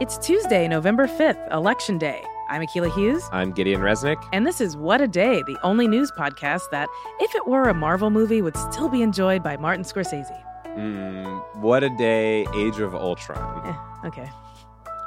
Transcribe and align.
It's 0.00 0.16
Tuesday, 0.18 0.68
November 0.68 1.08
5th, 1.08 1.52
Election 1.52 1.98
Day. 1.98 2.22
I'm 2.48 2.62
Akila 2.62 2.94
Hughes. 2.94 3.28
I'm 3.32 3.50
Gideon 3.50 3.80
Resnick. 3.80 4.16
And 4.32 4.46
this 4.46 4.60
is 4.60 4.76
What 4.76 5.00
a 5.00 5.08
Day, 5.08 5.42
the 5.42 5.58
only 5.64 5.88
news 5.88 6.12
podcast 6.12 6.70
that, 6.70 6.88
if 7.18 7.34
it 7.34 7.48
were 7.48 7.64
a 7.68 7.74
Marvel 7.74 8.08
movie, 8.08 8.40
would 8.40 8.56
still 8.56 8.88
be 8.88 9.02
enjoyed 9.02 9.42
by 9.42 9.56
Martin 9.56 9.84
Scorsese. 9.84 10.40
Mm, 10.76 11.56
what 11.56 11.82
a 11.82 11.90
day, 11.96 12.46
Age 12.54 12.78
of 12.78 12.94
Ultron. 12.94 13.66
Eh, 13.66 14.06
okay. 14.06 14.30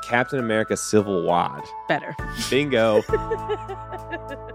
Captain 0.03 0.39
America 0.39 0.75
Civil 0.75 1.23
Wad. 1.23 1.63
Better. 1.87 2.13
Bingo. 2.49 3.01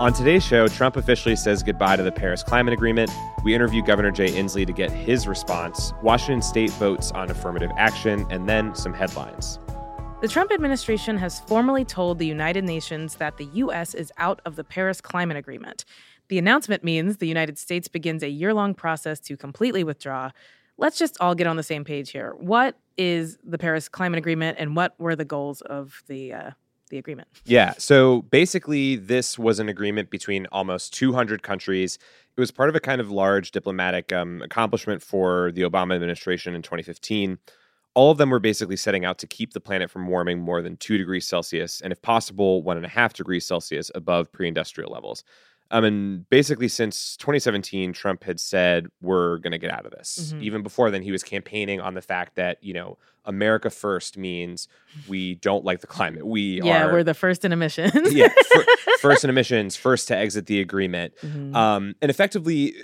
On 0.00 0.14
today's 0.14 0.42
show, 0.42 0.66
Trump 0.66 0.96
officially 0.96 1.36
says 1.36 1.62
goodbye 1.62 1.94
to 1.94 2.02
the 2.02 2.10
Paris 2.10 2.42
Climate 2.42 2.72
Agreement. 2.72 3.10
We 3.44 3.54
interview 3.54 3.82
Governor 3.82 4.10
Jay 4.10 4.30
Inslee 4.30 4.66
to 4.66 4.72
get 4.72 4.90
his 4.90 5.28
response. 5.28 5.92
Washington 6.02 6.40
State 6.40 6.70
votes 6.70 7.12
on 7.12 7.30
affirmative 7.30 7.70
action, 7.76 8.26
and 8.30 8.48
then 8.48 8.74
some 8.74 8.94
headlines. 8.94 9.58
The 10.22 10.28
Trump 10.28 10.52
administration 10.52 11.18
has 11.18 11.40
formally 11.40 11.84
told 11.84 12.18
the 12.18 12.26
United 12.26 12.64
Nations 12.64 13.16
that 13.16 13.36
the 13.36 13.44
U.S. 13.52 13.92
is 13.92 14.10
out 14.16 14.40
of 14.46 14.56
the 14.56 14.64
Paris 14.64 15.02
Climate 15.02 15.36
Agreement. 15.36 15.84
The 16.28 16.38
announcement 16.38 16.82
means 16.82 17.18
the 17.18 17.28
United 17.28 17.58
States 17.58 17.86
begins 17.86 18.22
a 18.22 18.30
year 18.30 18.54
long 18.54 18.72
process 18.72 19.20
to 19.20 19.36
completely 19.36 19.84
withdraw. 19.84 20.30
Let's 20.78 20.98
just 20.98 21.18
all 21.20 21.34
get 21.34 21.46
on 21.46 21.56
the 21.56 21.62
same 21.62 21.84
page 21.84 22.10
here. 22.10 22.32
What 22.38 22.74
is 22.96 23.36
the 23.44 23.58
Paris 23.58 23.90
Climate 23.90 24.16
Agreement, 24.16 24.56
and 24.58 24.74
what 24.74 24.98
were 24.98 25.14
the 25.14 25.26
goals 25.26 25.60
of 25.60 26.02
the 26.06 26.32
uh, 26.32 26.50
the 26.90 26.98
agreement. 26.98 27.28
Yeah. 27.44 27.74
So 27.78 28.22
basically, 28.22 28.96
this 28.96 29.38
was 29.38 29.58
an 29.58 29.68
agreement 29.68 30.10
between 30.10 30.46
almost 30.52 30.92
200 30.94 31.42
countries. 31.42 31.98
It 32.36 32.40
was 32.40 32.50
part 32.50 32.68
of 32.68 32.76
a 32.76 32.80
kind 32.80 33.00
of 33.00 33.10
large 33.10 33.50
diplomatic 33.50 34.12
um, 34.12 34.42
accomplishment 34.42 35.02
for 35.02 35.50
the 35.52 35.62
Obama 35.62 35.94
administration 35.94 36.54
in 36.54 36.62
2015. 36.62 37.38
All 37.94 38.10
of 38.10 38.18
them 38.18 38.30
were 38.30 38.38
basically 38.38 38.76
setting 38.76 39.04
out 39.04 39.18
to 39.18 39.26
keep 39.26 39.52
the 39.52 39.60
planet 39.60 39.90
from 39.90 40.06
warming 40.06 40.40
more 40.40 40.62
than 40.62 40.76
two 40.76 40.96
degrees 40.96 41.26
Celsius, 41.26 41.80
and 41.80 41.92
if 41.92 42.00
possible, 42.02 42.62
one 42.62 42.76
and 42.76 42.86
a 42.86 42.88
half 42.88 43.14
degrees 43.14 43.44
Celsius 43.46 43.90
above 43.94 44.30
pre 44.30 44.46
industrial 44.46 44.92
levels. 44.92 45.24
Um, 45.72 45.84
and 45.84 46.28
basically, 46.30 46.68
since 46.68 47.16
2017, 47.18 47.92
Trump 47.92 48.24
had 48.24 48.40
said 48.40 48.88
we're 49.00 49.38
going 49.38 49.52
to 49.52 49.58
get 49.58 49.70
out 49.70 49.86
of 49.86 49.92
this. 49.92 50.32
Mm-hmm. 50.32 50.42
Even 50.42 50.62
before 50.62 50.90
then, 50.90 51.02
he 51.02 51.12
was 51.12 51.22
campaigning 51.22 51.80
on 51.80 51.94
the 51.94 52.02
fact 52.02 52.34
that 52.36 52.58
you 52.62 52.74
know 52.74 52.98
America 53.24 53.70
first 53.70 54.18
means 54.18 54.68
we 55.08 55.36
don't 55.36 55.64
like 55.64 55.80
the 55.80 55.86
climate. 55.86 56.26
We 56.26 56.60
yeah, 56.62 56.86
are, 56.86 56.92
we're 56.92 57.04
the 57.04 57.14
first 57.14 57.44
in 57.44 57.52
emissions. 57.52 58.12
yeah, 58.12 58.28
for, 58.52 58.64
first 59.00 59.24
in 59.24 59.30
emissions, 59.30 59.76
first 59.76 60.08
to 60.08 60.16
exit 60.16 60.46
the 60.46 60.60
agreement. 60.60 61.14
Mm-hmm. 61.22 61.54
Um, 61.54 61.94
and 62.02 62.10
effectively, 62.10 62.74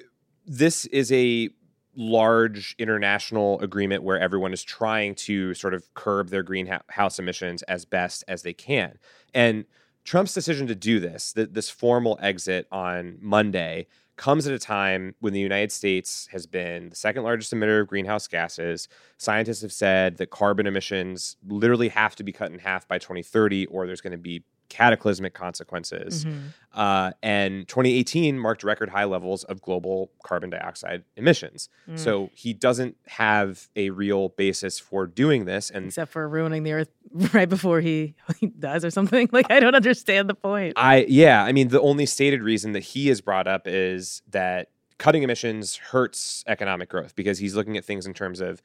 this 0.47 0.87
is 0.87 1.11
a 1.13 1.51
large 1.97 2.77
international 2.79 3.59
agreement 3.61 4.03
where 4.03 4.21
everyone 4.21 4.53
is 4.53 4.63
trying 4.63 5.15
to 5.15 5.55
sort 5.55 5.75
of 5.75 5.83
curb 5.95 6.29
their 6.29 6.43
greenhouse 6.43 7.19
emissions 7.19 7.63
as 7.63 7.85
best 7.85 8.23
as 8.29 8.43
they 8.43 8.53
can. 8.53 8.99
And 9.35 9.65
Trump's 10.07 10.33
decision 10.33 10.69
to 10.69 10.75
do 10.75 11.01
this, 11.01 11.33
th- 11.33 11.51
this 11.53 11.69
formal 11.69 12.17
exit 12.23 12.69
on 12.71 13.19
Monday, 13.21 13.89
comes 14.17 14.47
at 14.47 14.55
a 14.55 14.59
time 14.59 15.15
when 15.21 15.33
the 15.33 15.41
United 15.41 15.71
States 15.71 16.29
has 16.33 16.47
been 16.47 16.89
the 16.89 16.97
second 16.97 17.25
largest 17.25 17.53
emitter 17.53 17.81
of 17.81 17.89
greenhouse 17.89 18.27
gases. 18.29 18.89
Scientists 19.19 19.63
have 19.63 19.73
said 19.73 20.17
that 20.17 20.31
carbon 20.31 20.67
emissions 20.67 21.37
literally 21.47 21.89
have 21.89 22.15
to 22.17 22.23
be 22.23 22.33
cut 22.33 22.51
in 22.51 22.61
half 22.61 22.89
by 22.89 22.99
2030, 22.99 23.67
or 23.67 23.87
there's 23.87 24.01
going 24.01 24.13
to 24.13 24.17
be 24.17 24.43
cataclysmic 24.69 25.35
consequences. 25.35 26.25
Mm-hmm. 26.25 26.39
Uh, 26.73 27.13
and 27.23 27.67
2018 27.69 28.39
marked 28.39 28.65
record 28.65 28.91
high 28.91 29.05
levels 29.05 29.45
of 29.45 29.63
global 29.63 30.11
carbon 30.23 30.51
dioxide 30.51 31.05
emissions. 31.17 31.69
Mm. 31.89 31.99
So 31.99 32.31
he 32.35 32.53
doesn't 32.53 32.97
have 33.07 33.69
a 33.77 33.91
real 33.91 34.31
basis 34.31 34.79
for 34.79 35.07
doing 35.07 35.45
this. 35.45 35.71
And 35.71 35.87
except 35.87 36.13
for 36.13 36.29
ruining 36.29 36.65
the 36.65 36.73
earth 36.73 36.91
right 37.33 37.49
before 37.49 37.81
he, 37.81 38.15
he 38.39 38.47
does 38.47 38.85
or 38.85 38.91
something. 38.91 39.29
Like 39.37 39.51
I 39.51 39.61
don't 39.61 39.75
understand 39.75 40.31
the 40.31 40.35
point. 40.35 40.75
I 40.77 41.05
yeah, 41.09 41.45
I 41.45 41.53
mean 41.53 41.69
the 41.69 41.81
only 41.81 42.07
stated 42.07 42.43
reason 42.43 42.73
that 42.73 42.83
he 42.83 43.11
is 43.11 43.21
brought 43.21 43.47
up 43.47 43.67
is 43.67 44.23
that 44.31 44.71
cutting 44.99 45.23
emissions 45.23 45.77
hurts 45.77 46.43
economic 46.47 46.89
growth 46.89 47.15
because 47.15 47.39
he's 47.39 47.55
looking 47.55 47.77
at 47.77 47.85
things 47.85 48.07
in 48.07 48.15
terms 48.15 48.41
of 48.41 48.63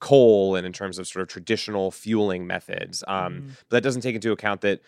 coal 0.00 0.56
and 0.56 0.66
in 0.66 0.72
terms 0.72 0.98
of 0.98 1.06
sort 1.06 1.22
of 1.22 1.28
traditional 1.28 1.90
fueling 1.90 2.46
methods. 2.46 3.04
Um, 3.06 3.34
mm. 3.34 3.48
But 3.68 3.76
that 3.76 3.80
doesn't 3.82 4.02
take 4.02 4.14
into 4.14 4.32
account 4.32 4.62
that 4.62 4.80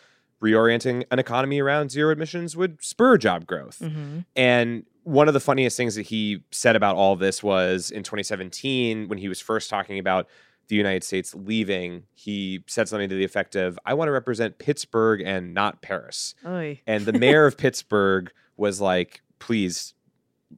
reorienting 0.43 1.05
an 1.11 1.19
economy 1.19 1.61
around 1.61 1.91
zero 1.91 2.13
emissions 2.13 2.57
would 2.57 2.83
spur 2.83 3.17
job 3.17 3.47
growth. 3.47 3.79
Mm-hmm. 3.81 4.21
And 4.37 4.85
one 5.05 5.29
of 5.29 5.35
the 5.35 5.41
funniest 5.41 5.77
things 5.77 5.95
that 5.95 6.03
he 6.07 6.43
said 6.51 6.77
about 6.77 6.97
all 6.97 7.15
this 7.17 7.43
was 7.43 7.91
in 7.91 8.03
2017 8.03 9.09
when 9.09 9.19
he 9.19 9.29
was 9.29 9.41
first 9.41 9.71
talking 9.71 9.99
about 9.99 10.29
the 10.69 10.77
United 10.77 11.05
States 11.05 11.35
leaving, 11.35 12.05
he 12.15 12.65
said 12.67 12.89
something 12.89 13.09
to 13.09 13.15
the 13.15 13.25
effect 13.25 13.57
of, 13.57 13.79
I 13.85 13.95
want 13.95 14.09
to 14.09 14.13
represent 14.13 14.59
Pittsburgh 14.59 15.21
and 15.21 15.55
not 15.55 15.83
Paris. 15.83 16.35
Oy. 16.47 16.81
And 16.87 17.05
the 17.05 17.13
mayor 17.13 17.47
of 17.47 17.57
Pittsburgh 17.59 18.33
was 18.57 18.81
like, 18.81 19.23
please 19.39 19.95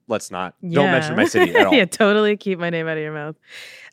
let's 0.09 0.31
not 0.31 0.55
yeah. 0.61 0.75
don't 0.81 0.91
mention 0.93 1.17
my 1.17 1.25
city 1.25 1.55
at 1.55 1.67
all. 1.67 1.75
yeah, 1.75 1.85
totally 1.85 2.37
keep 2.37 2.59
my 2.59 2.71
name 2.71 2.87
out 2.87 2.97
of 2.97 3.03
your 3.03 3.13
mouth. 3.13 3.37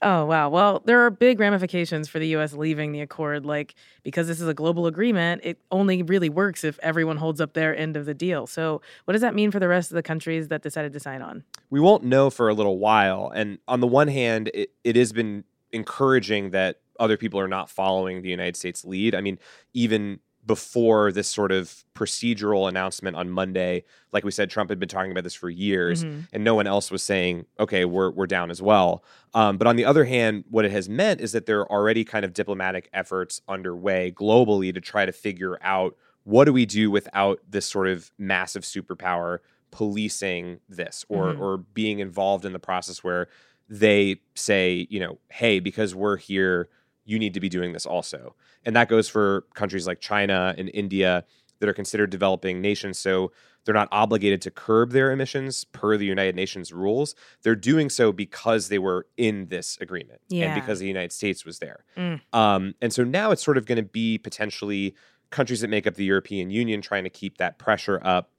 Oh 0.02 0.26
wow. 0.26 0.50
Well, 0.50 0.82
there 0.86 1.00
are 1.02 1.10
big 1.10 1.40
ramifications 1.40 2.10
for 2.10 2.20
the 2.20 2.28
US 2.36 2.54
leaving 2.54 2.92
the 2.92 3.02
accord 3.02 3.46
like 3.46 3.76
because 4.04 4.28
this 4.28 4.42
is 4.42 4.48
a 4.48 4.54
global 4.54 4.86
agreement, 4.88 5.42
it 5.44 5.60
only 5.72 6.04
really 6.04 6.30
works 6.30 6.64
if 6.64 6.78
everyone 6.82 7.18
holds 7.18 7.40
up 7.40 7.54
their 7.54 7.76
end 7.76 7.96
of 7.96 8.06
the 8.06 8.14
deal. 8.14 8.48
So, 8.48 8.82
what 9.06 9.14
does 9.14 9.22
that 9.22 9.36
mean 9.36 9.52
for 9.52 9.60
the 9.60 9.68
rest 9.68 9.92
of 9.92 9.96
the 9.96 10.04
countries 10.04 10.50
that 10.50 10.62
decided 10.62 10.94
to 10.94 11.00
sign 11.00 11.22
on? 11.22 11.44
We 11.70 11.80
won't 11.80 12.04
know 12.04 12.30
for 12.30 12.50
a 12.50 12.54
little 12.54 12.78
while. 12.78 13.32
And 13.34 13.60
on 13.68 13.80
the 13.80 13.88
one 13.88 14.08
hand, 14.08 14.52
it, 14.54 14.72
it 14.84 14.96
has 14.96 15.14
been 15.14 15.44
encouraging 15.74 16.52
that 16.52 16.78
other 17.00 17.18
people 17.18 17.40
are 17.40 17.48
not 17.48 17.70
following 17.70 18.22
the 18.22 18.30
United 18.30 18.56
States 18.56 18.86
lead. 18.86 19.16
I 19.16 19.22
mean, 19.22 19.40
even 19.74 20.20
before 20.46 21.12
this 21.12 21.28
sort 21.28 21.52
of 21.52 21.86
procedural 21.96 22.68
announcement 22.68 23.16
on 23.16 23.30
Monday, 23.30 23.86
like 24.12 24.24
we 24.24 24.32
said, 24.32 24.50
Trump 24.50 24.70
had 24.70 24.80
been 24.80 24.90
talking 24.90 25.12
about 25.12 25.24
this 25.24 25.34
for 25.34 25.50
years, 25.50 26.04
mm-hmm. 26.04 26.22
and 26.34 26.44
no 26.44 26.54
one 26.56 26.68
else 26.68 26.92
was 26.92 27.02
saying, 27.02 27.46
"Okay, 27.60 27.86
we're 27.86 28.12
we're 28.12 28.28
down 28.28 28.52
as 28.52 28.62
well." 28.62 29.04
Um, 29.34 29.58
but 29.58 29.68
on 29.68 29.76
the 29.76 29.86
other 29.86 30.06
hand, 30.06 30.44
what 30.50 30.66
it 30.66 30.72
has 30.72 30.90
meant 30.90 31.22
is 31.22 31.32
that 31.32 31.46
there 31.46 31.62
are 31.62 31.72
already 31.72 32.04
kind 32.04 32.26
of 32.26 32.34
diplomatic 32.34 32.90
efforts 32.94 33.42
underway 33.48 34.12
globally 34.12 34.74
to 34.74 34.82
try 34.82 35.06
to 35.06 35.12
figure 35.12 35.58
out 35.62 35.96
what 36.24 36.46
do 36.46 36.54
we 36.54 36.66
do 36.66 36.92
without 36.92 37.40
this 37.50 37.66
sort 37.66 37.88
of 37.88 38.12
massive 38.18 38.64
superpower 38.64 39.40
policing 39.72 40.60
this 40.70 41.04
or 41.10 41.28
mm-hmm. 41.28 41.42
or 41.42 41.58
being 41.58 42.00
involved 42.00 42.46
in 42.46 42.54
the 42.54 42.60
process 42.60 43.04
where 43.04 43.28
they 43.74 44.22
say, 44.36 44.88
you 44.90 45.00
know, 45.00 45.18
hey, 45.30 45.60
because 45.60 45.96
we're 45.96 46.18
here 46.18 46.70
you 47.06 47.20
need 47.20 47.34
to 47.34 47.40
be 47.40 47.50
doing 47.50 47.74
this 47.74 47.86
also. 47.86 48.36
And 48.66 48.76
that 48.76 48.88
goes 48.88 49.10
for 49.10 49.46
countries 49.56 49.88
like 49.88 50.00
China 50.00 50.56
and 50.58 50.70
India 50.74 51.26
that 51.60 51.68
are 51.68 51.74
considered 51.74 52.10
developing 52.10 52.62
nations. 52.62 52.98
So 52.98 53.32
they're 53.66 53.74
not 53.74 53.90
obligated 53.92 54.42
to 54.44 54.52
curb 54.52 54.92
their 54.92 55.12
emissions 55.12 55.64
per 55.64 55.98
the 55.98 56.06
United 56.06 56.36
Nations 56.36 56.72
rules. 56.72 57.16
They're 57.42 57.56
doing 57.56 57.90
so 57.90 58.12
because 58.12 58.70
they 58.70 58.80
were 58.80 59.08
in 59.18 59.48
this 59.48 59.78
agreement 59.82 60.22
yeah. 60.30 60.46
and 60.46 60.62
because 60.62 60.80
the 60.80 60.88
United 60.88 61.12
States 61.12 61.46
was 61.46 61.60
there. 61.60 61.84
Mm. 61.98 62.22
Um, 62.32 62.76
and 62.82 62.94
so 62.94 63.04
now 63.04 63.32
it's 63.32 63.44
sort 63.44 63.58
of 63.58 63.66
going 63.66 63.78
to 63.78 63.84
be 63.84 64.18
potentially 64.18 64.96
countries 65.30 65.62
that 65.62 65.70
make 65.70 65.88
up 65.88 65.96
the 65.96 66.06
European 66.06 66.52
Union 66.52 66.82
trying 66.82 67.06
to 67.06 67.10
keep 67.10 67.38
that 67.38 67.58
pressure 67.58 68.00
up. 68.04 68.30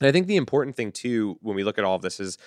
And 0.00 0.08
I 0.08 0.12
think 0.12 0.26
the 0.26 0.36
important 0.36 0.76
thing, 0.76 0.92
too, 0.92 1.38
when 1.42 1.54
we 1.54 1.62
look 1.62 1.78
at 1.78 1.84
all 1.84 1.94
of 1.94 2.02
this, 2.02 2.18
is 2.18 2.38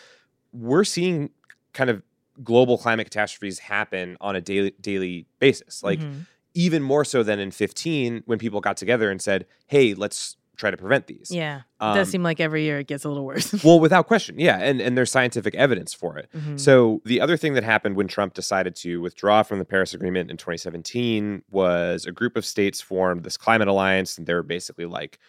we're 0.51 0.83
seeing 0.83 1.29
kind 1.73 1.89
of 1.89 2.01
global 2.43 2.77
climate 2.77 3.05
catastrophes 3.05 3.59
happen 3.59 4.17
on 4.21 4.35
a 4.35 4.41
daily 4.41 4.73
daily 4.81 5.25
basis. 5.39 5.83
Like 5.83 5.99
mm-hmm. 5.99 6.21
even 6.53 6.83
more 6.83 7.05
so 7.05 7.23
than 7.23 7.39
in 7.39 7.51
15 7.51 8.23
when 8.25 8.39
people 8.39 8.61
got 8.61 8.77
together 8.77 9.09
and 9.09 9.21
said, 9.21 9.45
"Hey, 9.67 9.93
let's 9.93 10.37
try 10.57 10.71
to 10.71 10.77
prevent 10.77 11.07
these." 11.07 11.31
Yeah. 11.31 11.61
Um, 11.79 11.91
it 11.91 11.99
does 11.99 12.07
um, 12.07 12.11
seem 12.11 12.23
like 12.23 12.39
every 12.39 12.63
year 12.63 12.79
it 12.79 12.87
gets 12.87 13.03
a 13.03 13.09
little 13.09 13.25
worse. 13.25 13.63
well, 13.63 13.79
without 13.79 14.07
question. 14.07 14.39
Yeah, 14.39 14.57
and 14.57 14.81
and 14.81 14.97
there's 14.97 15.11
scientific 15.11 15.55
evidence 15.55 15.93
for 15.93 16.17
it. 16.17 16.29
Mm-hmm. 16.35 16.57
So, 16.57 17.01
the 17.05 17.21
other 17.21 17.37
thing 17.37 17.53
that 17.53 17.63
happened 17.63 17.95
when 17.95 18.07
Trump 18.07 18.33
decided 18.33 18.75
to 18.77 19.01
withdraw 19.01 19.43
from 19.43 19.59
the 19.59 19.65
Paris 19.65 19.93
Agreement 19.93 20.29
in 20.31 20.37
2017 20.37 21.43
was 21.51 22.05
a 22.05 22.11
group 22.11 22.35
of 22.35 22.45
states 22.45 22.81
formed 22.81 23.23
this 23.23 23.37
climate 23.37 23.67
alliance 23.67 24.17
and 24.17 24.27
they 24.27 24.33
were 24.33 24.43
basically 24.43 24.85
like 24.85 25.19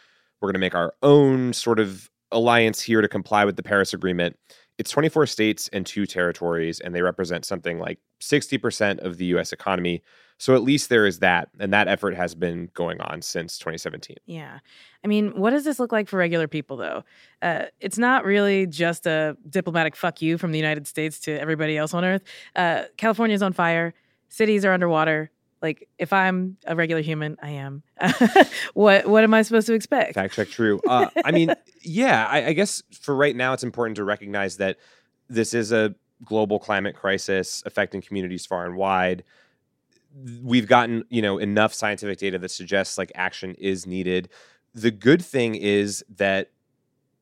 we're 0.41 0.49
going 0.49 0.55
to 0.55 0.61
make 0.61 0.75
our 0.75 0.95
own 1.03 1.53
sort 1.53 1.79
of 1.79 2.11
alliance 2.33 2.81
here 2.81 3.01
to 3.01 3.09
comply 3.09 3.45
with 3.45 3.57
the 3.57 3.63
Paris 3.63 3.95
Agreement 3.95 4.37
it's 4.79 4.91
24 4.91 5.27
states 5.27 5.69
and 5.73 5.87
two 5.87 6.07
territories, 6.07 6.81
and 6.81 6.95
they 6.95 7.03
represent 7.03 7.45
something 7.45 7.79
like 7.79 7.99
60% 8.21 8.99
of 8.99 9.17
the 9.17 9.27
US 9.27 9.53
economy. 9.53 10.03
So 10.39 10.55
at 10.55 10.63
least 10.63 10.91
there 10.91 11.07
is 11.07 11.21
that. 11.21 11.49
And 11.59 11.73
that 11.73 11.89
effort 11.89 12.15
has 12.15 12.35
been 12.35 12.69
going 12.75 13.01
on 13.01 13.23
since 13.23 13.59
2017. 13.59 14.17
Yeah. 14.27 14.59
I 15.03 15.09
mean, 15.09 15.31
what 15.39 15.51
does 15.51 15.65
this 15.65 15.79
look 15.79 15.93
like 15.93 16.09
for 16.09 16.19
regular 16.19 16.47
people, 16.47 16.77
though? 16.77 17.05
Uh, 17.41 17.67
it's 17.81 17.97
not 17.97 18.25
really 18.25 18.67
just 18.67 19.07
a 19.07 19.37
diplomatic 19.49 19.97
fuck 19.97 20.21
you 20.21 20.37
from 20.37 20.53
the 20.53 20.59
United 20.59 20.87
States 20.87 21.19
to 21.21 21.33
everybody 21.41 21.79
else 21.79 21.95
on 21.95 22.05
earth. 22.05 22.23
Uh, 22.55 22.85
California's 22.99 23.43
on 23.43 23.55
fire, 23.55 23.95
cities 24.29 24.65
are 24.65 24.73
underwater. 24.73 25.31
Like 25.67 25.89
if 25.99 26.13
I'm 26.13 26.59
a 26.65 26.77
regular 26.77 27.03
human, 27.03 27.37
I 27.43 27.51
am. 27.51 27.83
what 28.75 29.05
what 29.07 29.25
am 29.25 29.35
I 29.35 29.43
supposed 29.43 29.67
to 29.67 29.75
expect? 29.75 30.15
Fact 30.15 30.35
check 30.35 30.49
true. 30.49 30.81
Uh, 30.87 31.09
I 31.25 31.33
mean, 31.33 31.53
yeah, 31.83 32.25
I, 32.31 32.47
I 32.47 32.53
guess 32.53 32.85
for 32.93 33.17
right 33.17 33.35
now, 33.35 33.53
it's 33.53 33.65
important 33.65 33.97
to 33.97 34.05
recognize 34.05 34.59
that 34.59 34.77
this 35.29 35.55
is 35.55 35.73
a 35.73 35.97
global 36.25 36.61
climate 36.61 36.95
crisis 36.95 37.65
affecting 37.67 38.01
communities 38.01 38.47
far 38.47 38.65
and 38.65 38.77
wide. 38.77 39.25
We've 40.41 40.69
gotten, 40.69 41.05
you 41.11 41.21
know, 41.21 41.39
enough 41.39 41.75
scientific 41.75 42.19
data 42.19 42.39
that 42.39 42.51
suggests 42.53 42.97
like 42.97 43.11
action 43.17 43.57
is 43.57 43.89
needed. 43.89 44.29
The 44.73 44.93
good 44.93 45.25
thing 45.25 45.57
is 45.57 46.05
that 46.17 46.53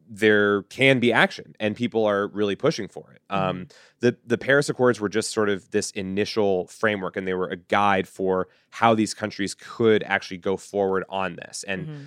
there 0.08 0.62
can 0.64 1.00
be 1.00 1.12
action 1.12 1.54
and 1.58 1.74
people 1.76 2.04
are 2.04 2.28
really 2.28 2.56
pushing 2.56 2.88
for 2.88 3.12
it. 3.12 3.22
Um, 3.30 3.56
mm-hmm. 3.56 3.62
the 4.00 4.16
the 4.26 4.38
Paris 4.38 4.68
Accords 4.68 5.00
were 5.00 5.08
just 5.08 5.32
sort 5.32 5.48
of 5.48 5.70
this 5.70 5.90
initial 5.92 6.66
framework 6.66 7.16
and 7.16 7.26
they 7.26 7.34
were 7.34 7.48
a 7.48 7.56
guide 7.56 8.06
for 8.06 8.48
how 8.70 8.94
these 8.94 9.14
countries 9.14 9.54
could 9.54 10.02
actually 10.02 10.38
go 10.38 10.56
forward 10.56 11.04
on 11.08 11.36
this. 11.36 11.64
And 11.66 11.86
mm-hmm. 11.86 12.02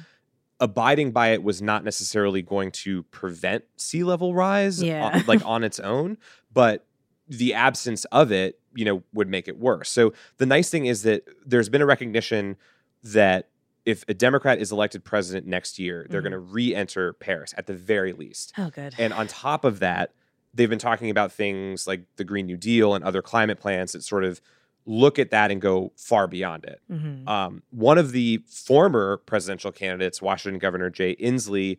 abiding 0.60 1.12
by 1.12 1.30
it 1.30 1.44
was 1.44 1.62
not 1.62 1.84
necessarily 1.84 2.42
going 2.42 2.72
to 2.72 3.04
prevent 3.04 3.64
sea 3.78 4.04
level 4.04 4.34
rise 4.34 4.82
yeah. 4.82 5.06
on, 5.06 5.26
like 5.26 5.42
on 5.46 5.64
its 5.64 5.80
own, 5.80 6.18
but 6.54 6.86
the 7.28 7.54
absence 7.54 8.06
of 8.06 8.32
it, 8.32 8.60
you 8.74 8.86
know, 8.86 9.04
would 9.14 9.28
make 9.28 9.48
it 9.48 9.60
worse. 9.60 9.90
So 9.90 10.14
the 10.38 10.46
nice 10.46 10.70
thing 10.70 10.86
is 10.86 11.04
that 11.04 11.24
there's 11.46 11.70
been 11.70 11.82
a 11.82 11.86
recognition 11.86 12.58
that 13.04 13.50
if 13.88 14.04
a 14.10 14.14
Democrat 14.14 14.60
is 14.60 14.74
elected 14.74 15.06
president 15.06 15.48
next 15.48 15.80
year, 15.80 16.06
they're 16.10 16.20
mm-hmm. 16.20 16.32
going 16.32 16.46
to 16.46 16.54
re-enter 16.54 17.14
Paris 17.14 17.54
at 17.58 17.68
the 17.68 17.74
very 17.74 18.12
least. 18.12 18.52
Oh, 18.58 18.70
good. 18.70 18.94
And 18.98 19.14
on 19.14 19.28
top 19.28 19.64
of 19.64 19.80
that, 19.80 20.12
they've 20.54 20.70
been 20.70 20.78
talking 20.78 21.10
about 21.10 21.32
things 21.32 21.88
like 21.88 22.02
the 22.18 22.26
Green 22.26 22.48
New 22.48 22.58
Deal 22.58 22.96
and 22.96 23.04
other 23.06 23.22
climate 23.22 23.62
plans 23.62 23.94
that 23.94 24.04
sort 24.04 24.26
of 24.26 24.42
look 24.86 25.18
at 25.18 25.32
that 25.32 25.52
and 25.52 25.62
go 25.62 25.94
far 25.96 26.28
beyond 26.28 26.66
it. 26.66 26.82
Mm-hmm. 26.92 27.30
Um, 27.30 27.64
one 27.70 27.98
of 27.98 28.12
the 28.12 28.44
former 28.46 29.18
presidential 29.26 29.72
candidates, 29.72 30.22
Washington 30.22 30.60
Governor 30.60 30.90
Jay 30.90 31.16
Inslee, 31.16 31.78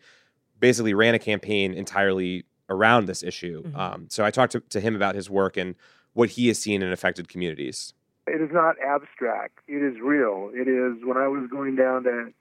basically 0.58 0.94
ran 0.94 1.14
a 1.14 1.19
campaign 1.19 1.75
entirely 1.75 2.46
around 2.70 3.05
this 3.05 3.22
issue. 3.22 3.64
Mm-hmm. 3.64 3.78
Um, 3.78 4.06
so 4.08 4.25
I 4.25 4.31
talked 4.31 4.52
to, 4.52 4.60
to 4.60 4.81
him 4.81 4.96
about 4.96 5.14
his 5.14 5.28
work 5.28 5.58
and 5.58 5.75
what 6.14 6.31
he 6.31 6.49
has 6.49 6.58
seen 6.58 6.81
in 6.81 6.90
affected 6.90 7.28
communities. 7.28 7.93
It 8.29 8.41
is 8.41 8.51
not 8.53 8.77
abstract. 8.85 9.59
It 9.67 9.83
is 9.83 10.01
real. 10.01 10.51
It 10.53 10.69
is 10.69 11.05
when 11.05 11.17
I 11.17 11.29
was 11.29 11.49
going 11.51 11.77
down 11.77 12.05
to 12.05 12.33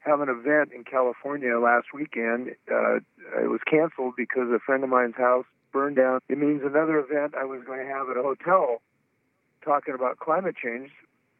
have 0.00 0.20
an 0.20 0.28
event 0.28 0.72
in 0.74 0.84
California 0.84 1.58
last 1.58 1.86
weekend, 1.94 2.50
uh, 2.70 2.96
it 3.40 3.48
was 3.48 3.60
canceled 3.68 4.14
because 4.16 4.50
a 4.54 4.58
friend 4.58 4.84
of 4.84 4.90
mine's 4.90 5.16
house 5.16 5.46
burned 5.72 5.96
down. 5.96 6.20
It 6.28 6.38
means 6.38 6.62
another 6.62 6.98
event 6.98 7.34
I 7.34 7.44
was 7.44 7.62
going 7.66 7.80
to 7.80 7.86
have 7.86 8.10
at 8.10 8.16
a 8.16 8.22
hotel 8.22 8.80
talking 9.64 9.94
about 9.94 10.18
climate 10.18 10.54
change, 10.62 10.90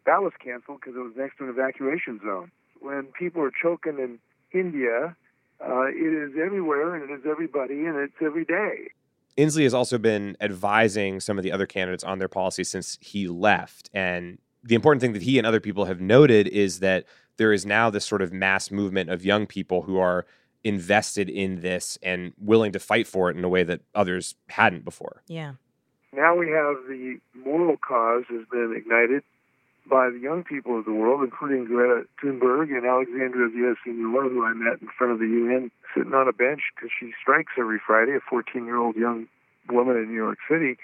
that 0.06 0.22
was 0.22 0.32
canceled 0.42 0.80
because 0.80 0.96
it 0.96 1.00
was 1.00 1.12
next 1.16 1.38
to 1.38 1.44
an 1.44 1.50
evacuation 1.50 2.20
zone. 2.24 2.50
When 2.80 3.04
people 3.18 3.42
are 3.42 3.52
choking 3.52 3.98
in 3.98 4.18
India, 4.52 5.16
uh, 5.60 5.86
it 5.88 6.12
is 6.12 6.32
everywhere 6.42 6.94
and 6.94 7.08
it 7.08 7.12
is 7.12 7.22
everybody 7.28 7.84
and 7.84 7.96
it's 7.96 8.16
every 8.20 8.44
day. 8.44 8.90
Inslee 9.36 9.64
has 9.64 9.74
also 9.74 9.98
been 9.98 10.36
advising 10.40 11.20
some 11.20 11.38
of 11.38 11.44
the 11.44 11.52
other 11.52 11.66
candidates 11.66 12.04
on 12.04 12.18
their 12.18 12.28
policy 12.28 12.64
since 12.64 12.98
he 13.00 13.26
left. 13.26 13.90
And 13.92 14.38
the 14.62 14.74
important 14.74 15.00
thing 15.00 15.12
that 15.12 15.22
he 15.22 15.38
and 15.38 15.46
other 15.46 15.60
people 15.60 15.86
have 15.86 16.00
noted 16.00 16.48
is 16.48 16.80
that 16.80 17.04
there 17.36 17.52
is 17.52 17.66
now 17.66 17.90
this 17.90 18.06
sort 18.06 18.22
of 18.22 18.32
mass 18.32 18.70
movement 18.70 19.10
of 19.10 19.24
young 19.24 19.46
people 19.46 19.82
who 19.82 19.98
are 19.98 20.24
invested 20.62 21.28
in 21.28 21.60
this 21.60 21.98
and 22.02 22.32
willing 22.38 22.72
to 22.72 22.78
fight 22.78 23.06
for 23.06 23.28
it 23.28 23.36
in 23.36 23.44
a 23.44 23.48
way 23.48 23.64
that 23.64 23.80
others 23.94 24.34
hadn't 24.48 24.84
before. 24.84 25.22
Yeah. 25.26 25.54
Now 26.12 26.36
we 26.36 26.48
have 26.50 26.76
the 26.88 27.18
moral 27.34 27.76
cause 27.76 28.24
has 28.30 28.46
been 28.50 28.74
ignited 28.76 29.24
by 29.88 30.08
the 30.10 30.18
young 30.18 30.44
people 30.44 30.78
of 30.78 30.84
the 30.84 30.92
world, 30.92 31.22
including 31.22 31.66
Greta 31.66 32.04
Thunberg 32.22 32.74
and 32.74 32.86
Alexandria 32.86 33.48
Villaseñor, 33.48 34.30
who 34.30 34.44
I 34.44 34.52
met 34.54 34.80
in 34.80 34.88
front 34.96 35.12
of 35.12 35.18
the 35.18 35.26
UN, 35.26 35.70
sitting 35.94 36.14
on 36.14 36.28
a 36.28 36.32
bench 36.32 36.62
because 36.74 36.90
she 36.98 37.12
strikes 37.20 37.52
every 37.58 37.80
Friday, 37.84 38.16
a 38.16 38.34
14-year-old 38.34 38.96
young 38.96 39.26
woman 39.70 39.96
in 39.96 40.08
New 40.08 40.16
York 40.16 40.38
City. 40.48 40.76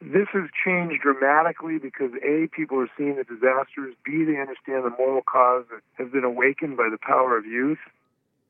This 0.00 0.28
has 0.32 0.48
changed 0.64 1.02
dramatically 1.02 1.78
because 1.78 2.12
A, 2.24 2.48
people 2.56 2.80
are 2.80 2.90
seeing 2.96 3.16
the 3.16 3.24
disasters, 3.24 3.94
B, 4.04 4.24
they 4.24 4.40
understand 4.40 4.84
the 4.84 4.94
moral 4.96 5.22
cause 5.22 5.64
that 5.70 5.82
has 6.02 6.10
been 6.10 6.24
awakened 6.24 6.76
by 6.76 6.88
the 6.90 6.98
power 6.98 7.36
of 7.36 7.44
youth, 7.44 7.78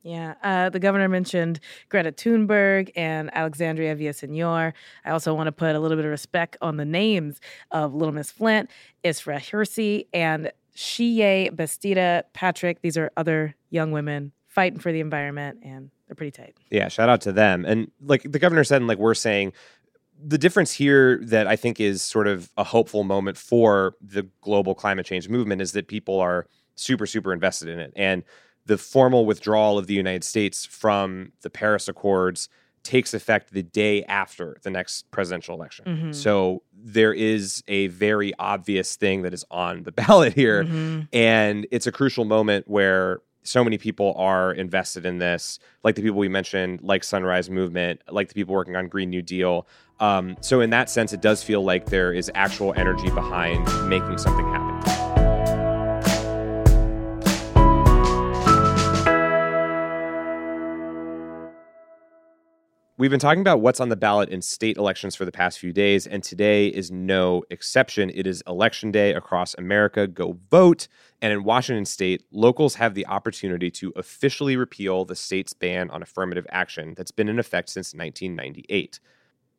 yeah, 0.02 0.34
uh, 0.42 0.70
the 0.70 0.78
governor 0.78 1.08
mentioned 1.08 1.60
Greta 1.88 2.12
Thunberg 2.12 2.90
and 2.96 3.30
Alexandria 3.34 3.94
Villaseñor. 3.94 4.72
I 5.04 5.10
also 5.10 5.34
want 5.34 5.48
to 5.48 5.52
put 5.52 5.76
a 5.76 5.78
little 5.78 5.96
bit 5.96 6.06
of 6.06 6.10
respect 6.10 6.56
on 6.62 6.76
the 6.76 6.84
names 6.84 7.40
of 7.70 7.94
Little 7.94 8.14
Miss 8.14 8.30
Flint, 8.30 8.70
Isra 9.04 9.38
Hirsi, 9.38 10.06
and 10.12 10.50
Xiye 10.74 11.50
Bastida 11.54 12.24
Patrick. 12.32 12.80
These 12.80 12.96
are 12.96 13.10
other 13.16 13.54
young 13.68 13.92
women 13.92 14.32
fighting 14.48 14.78
for 14.78 14.90
the 14.90 15.00
environment, 15.00 15.58
and 15.62 15.90
they're 16.06 16.14
pretty 16.14 16.30
tight. 16.30 16.56
Yeah, 16.70 16.88
shout 16.88 17.08
out 17.08 17.20
to 17.22 17.32
them. 17.32 17.64
And 17.66 17.90
like 18.00 18.22
the 18.22 18.38
governor 18.38 18.64
said, 18.64 18.76
and 18.76 18.88
like 18.88 18.98
we're 18.98 19.14
saying, 19.14 19.52
the 20.22 20.38
difference 20.38 20.72
here 20.72 21.18
that 21.24 21.46
I 21.46 21.56
think 21.56 21.80
is 21.80 22.02
sort 22.02 22.26
of 22.26 22.50
a 22.56 22.64
hopeful 22.64 23.04
moment 23.04 23.36
for 23.36 23.94
the 24.00 24.26
global 24.40 24.74
climate 24.74 25.06
change 25.06 25.28
movement 25.28 25.62
is 25.62 25.72
that 25.72 25.88
people 25.88 26.20
are 26.20 26.46
super, 26.74 27.06
super 27.06 27.32
invested 27.32 27.68
in 27.68 27.78
it. 27.78 27.92
And 27.96 28.22
the 28.70 28.78
formal 28.78 29.26
withdrawal 29.26 29.78
of 29.78 29.88
the 29.88 29.94
United 29.94 30.22
States 30.22 30.64
from 30.64 31.32
the 31.42 31.50
Paris 31.50 31.88
Accords 31.88 32.48
takes 32.84 33.12
effect 33.14 33.52
the 33.52 33.64
day 33.64 34.04
after 34.04 34.58
the 34.62 34.70
next 34.70 35.10
presidential 35.10 35.56
election. 35.56 35.84
Mm-hmm. 35.86 36.12
So 36.12 36.62
there 36.72 37.12
is 37.12 37.64
a 37.66 37.88
very 37.88 38.32
obvious 38.38 38.94
thing 38.94 39.22
that 39.22 39.34
is 39.34 39.44
on 39.50 39.82
the 39.82 39.90
ballot 40.00 40.34
here. 40.34 40.62
Mm-hmm. 40.62 41.00
And 41.12 41.66
it's 41.72 41.88
a 41.88 41.92
crucial 41.92 42.24
moment 42.24 42.68
where 42.68 43.22
so 43.42 43.64
many 43.64 43.76
people 43.76 44.14
are 44.16 44.52
invested 44.52 45.04
in 45.04 45.18
this, 45.18 45.58
like 45.82 45.96
the 45.96 46.02
people 46.02 46.18
we 46.18 46.28
mentioned, 46.28 46.80
like 46.80 47.02
Sunrise 47.02 47.50
Movement, 47.50 48.02
like 48.08 48.28
the 48.28 48.34
people 48.34 48.54
working 48.54 48.76
on 48.76 48.86
Green 48.86 49.10
New 49.10 49.22
Deal. 49.22 49.66
Um, 49.98 50.36
so, 50.40 50.60
in 50.60 50.70
that 50.70 50.88
sense, 50.88 51.12
it 51.12 51.20
does 51.20 51.42
feel 51.42 51.64
like 51.64 51.86
there 51.86 52.12
is 52.12 52.30
actual 52.36 52.72
energy 52.74 53.10
behind 53.10 53.64
making 53.88 54.18
something 54.18 54.46
happen. 54.46 54.79
We've 63.00 63.10
been 63.10 63.18
talking 63.18 63.40
about 63.40 63.62
what's 63.62 63.80
on 63.80 63.88
the 63.88 63.96
ballot 63.96 64.28
in 64.28 64.42
state 64.42 64.76
elections 64.76 65.16
for 65.16 65.24
the 65.24 65.32
past 65.32 65.58
few 65.58 65.72
days, 65.72 66.06
and 66.06 66.22
today 66.22 66.66
is 66.66 66.90
no 66.90 67.42
exception. 67.48 68.10
It 68.14 68.26
is 68.26 68.42
election 68.46 68.90
day 68.90 69.14
across 69.14 69.54
America. 69.54 70.06
Go 70.06 70.36
vote. 70.50 70.86
And 71.22 71.32
in 71.32 71.42
Washington 71.42 71.86
state, 71.86 72.24
locals 72.30 72.74
have 72.74 72.92
the 72.92 73.06
opportunity 73.06 73.70
to 73.70 73.90
officially 73.96 74.54
repeal 74.54 75.06
the 75.06 75.16
state's 75.16 75.54
ban 75.54 75.88
on 75.88 76.02
affirmative 76.02 76.46
action 76.50 76.92
that's 76.94 77.10
been 77.10 77.30
in 77.30 77.38
effect 77.38 77.70
since 77.70 77.94
1998. 77.94 79.00